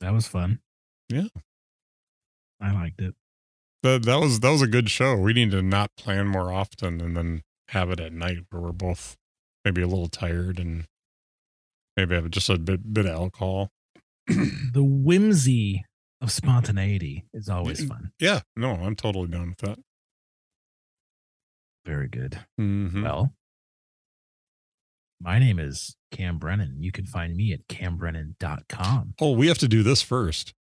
[0.00, 0.60] That was fun.
[1.10, 1.26] Yeah.
[2.58, 3.16] I liked it.
[3.82, 5.14] That that was that was a good show.
[5.14, 8.72] We need to not plan more often and then have it at night where we're
[8.72, 9.18] both
[9.62, 10.86] maybe a little tired and
[11.98, 13.72] maybe have just a bit bit of alcohol.
[14.26, 15.84] the whimsy
[16.22, 18.12] of spontaneity is always fun.
[18.18, 19.78] Yeah, no, I'm totally down with that.
[21.88, 22.38] Very good.
[22.60, 23.02] Mhm.
[23.02, 23.32] Well,
[25.22, 26.82] my name is Cam Brennan.
[26.82, 29.14] You can find me at cambrennan.com.
[29.18, 30.52] Oh, we have to do this first.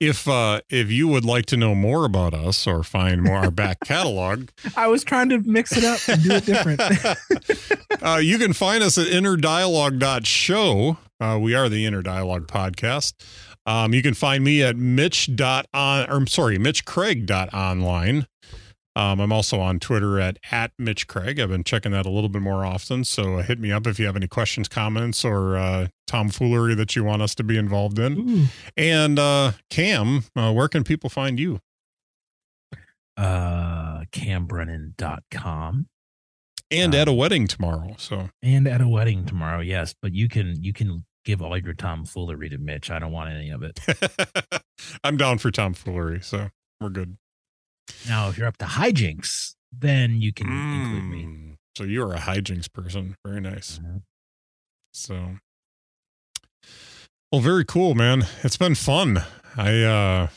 [0.00, 3.50] If uh if you would like to know more about us or find more our
[3.50, 6.80] back catalog, I was trying to mix it up and do it different.
[8.02, 10.96] uh, you can find us at innerdialogue.show.
[11.20, 13.12] Uh, we are the Inner Dialogue podcast.
[13.66, 18.26] Um, you can find me at mitch dot on or I'm sorry, mitchcraig.online.
[18.96, 21.40] Um, I'm also on Twitter at at Mitch Craig.
[21.40, 23.04] I've been checking that a little bit more often.
[23.04, 26.94] So uh, hit me up if you have any questions, comments, or uh, tomfoolery that
[26.94, 28.18] you want us to be involved in.
[28.18, 28.46] Ooh.
[28.76, 31.60] And uh, Cam, uh, where can people find you?
[33.16, 35.86] Uh, cambrennan.com
[36.70, 37.94] And Um, at a wedding tomorrow.
[37.98, 39.60] So and at a wedding tomorrow.
[39.60, 42.90] Yes, but you can you can give all your tomfoolery to Mitch.
[42.90, 43.80] I don't want any of it.
[45.04, 46.20] I'm down for tomfoolery.
[46.22, 47.16] So we're good.
[48.08, 51.24] Now, if you're up to hijinks, then you can include me.
[51.24, 51.54] Mm.
[51.76, 53.16] So you're a hijinks person.
[53.26, 53.80] Very nice.
[53.82, 54.02] Mhm.
[54.92, 55.38] So
[57.32, 58.26] well, very cool, man.
[58.44, 59.24] It's been fun.
[59.56, 60.28] I uh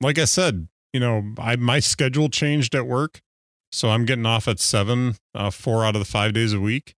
[0.00, 3.20] like I said, you know, I my schedule changed at work.
[3.72, 6.94] So I'm getting off at seven, uh, four out of the five days a week.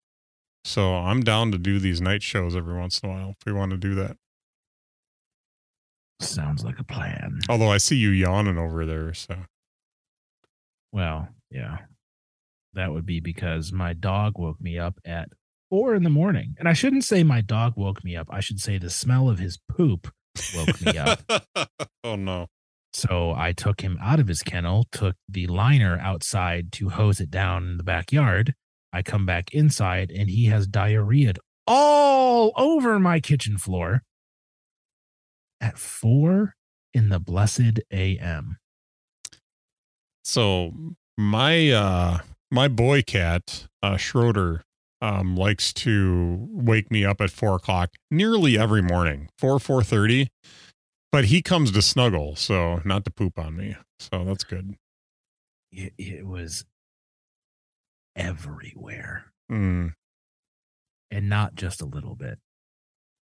[0.62, 3.52] So I'm down to do these night shows every once in a while if we
[3.52, 4.18] want to do that.
[6.20, 7.40] Sounds like a plan.
[7.48, 9.36] Although I see you yawning over there, so
[10.96, 11.80] Well, yeah.
[12.72, 15.28] That would be because my dog woke me up at
[15.68, 16.54] four in the morning.
[16.58, 18.28] And I shouldn't say my dog woke me up.
[18.30, 20.10] I should say the smell of his poop
[20.54, 21.20] woke me up.
[22.04, 22.46] oh no.
[22.94, 27.30] So I took him out of his kennel, took the liner outside to hose it
[27.30, 28.54] down in the backyard.
[28.90, 31.34] I come back inside and he has diarrhea
[31.66, 34.02] all over my kitchen floor
[35.60, 36.54] at four
[36.94, 38.56] in the blessed AM.
[40.26, 40.72] So
[41.16, 42.18] my uh
[42.50, 44.64] my boy cat, uh Schroeder,
[45.00, 50.28] um, likes to wake me up at four o'clock nearly every morning, four, four thirty.
[51.12, 53.76] But he comes to snuggle, so not to poop on me.
[54.00, 54.74] So that's good.
[55.70, 56.64] It, it was
[58.16, 59.92] everywhere Mm.
[61.12, 62.40] and not just a little bit.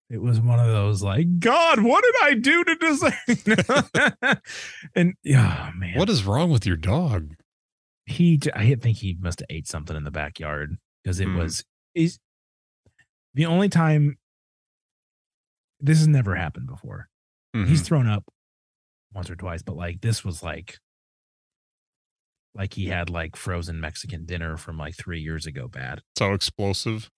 [0.10, 4.42] It was one of those like, God, what did I do to deserve?
[4.96, 7.36] and yeah, man, What is wrong with your dog?
[8.06, 11.38] he i think he must have ate something in the backyard because it Hmm.
[11.38, 12.18] was is
[13.36, 14.18] the only time
[15.80, 17.08] this has never happened before.
[17.54, 17.86] He's Mhm.
[17.86, 18.26] thrown up
[19.14, 20.80] once or twice, but like this was like
[22.56, 26.02] like he had like frozen Mexican dinner from like three years ago bad.
[26.18, 27.12] so explosive.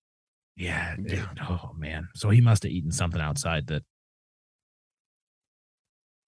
[0.55, 0.95] Yeah.
[0.97, 1.27] it- Yeah.
[1.49, 2.07] oh man.
[2.15, 3.83] So he must have eaten something outside that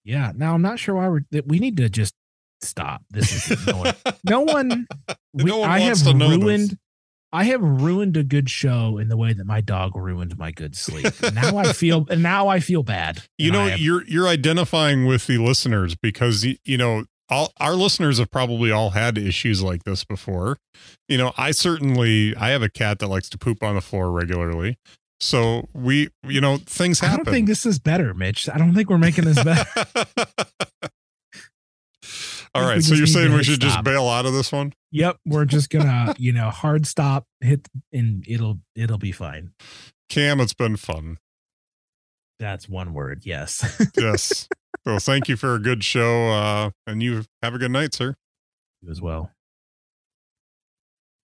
[0.04, 0.32] Yeah.
[0.34, 2.14] Now I'm not sure why we're that we need to just
[2.62, 3.02] stop.
[3.10, 3.94] This is no one
[4.24, 4.86] no one
[5.32, 6.38] we, No one I have to know this.
[6.38, 6.78] ruined
[7.32, 10.76] I have ruined a good show in the way that my dog ruined my good
[10.76, 11.06] sleep.
[11.34, 13.22] Now I feel and now I feel bad.
[13.38, 18.18] You know, have- you're you're identifying with the listeners because you know all our listeners
[18.18, 20.58] have probably all had issues like this before.
[21.08, 24.10] You know, I certainly I have a cat that likes to poop on the floor
[24.10, 24.78] regularly.
[25.20, 27.14] So we, you know, things happen.
[27.14, 28.48] I don't think this is better, Mitch.
[28.48, 29.64] I don't think we're making this better.
[32.54, 34.74] all right, so you're saying we should just bail out of this one?
[34.90, 39.52] yep, we're just gonna, you know, hard stop, hit, and it'll it'll be fine.
[40.08, 41.18] Cam, it's been fun.
[42.38, 43.22] That's one word.
[43.24, 43.62] Yes.
[43.96, 44.48] Yes.
[44.86, 48.14] so thank you for a good show uh and you have a good night, sir.
[48.82, 49.30] you as well.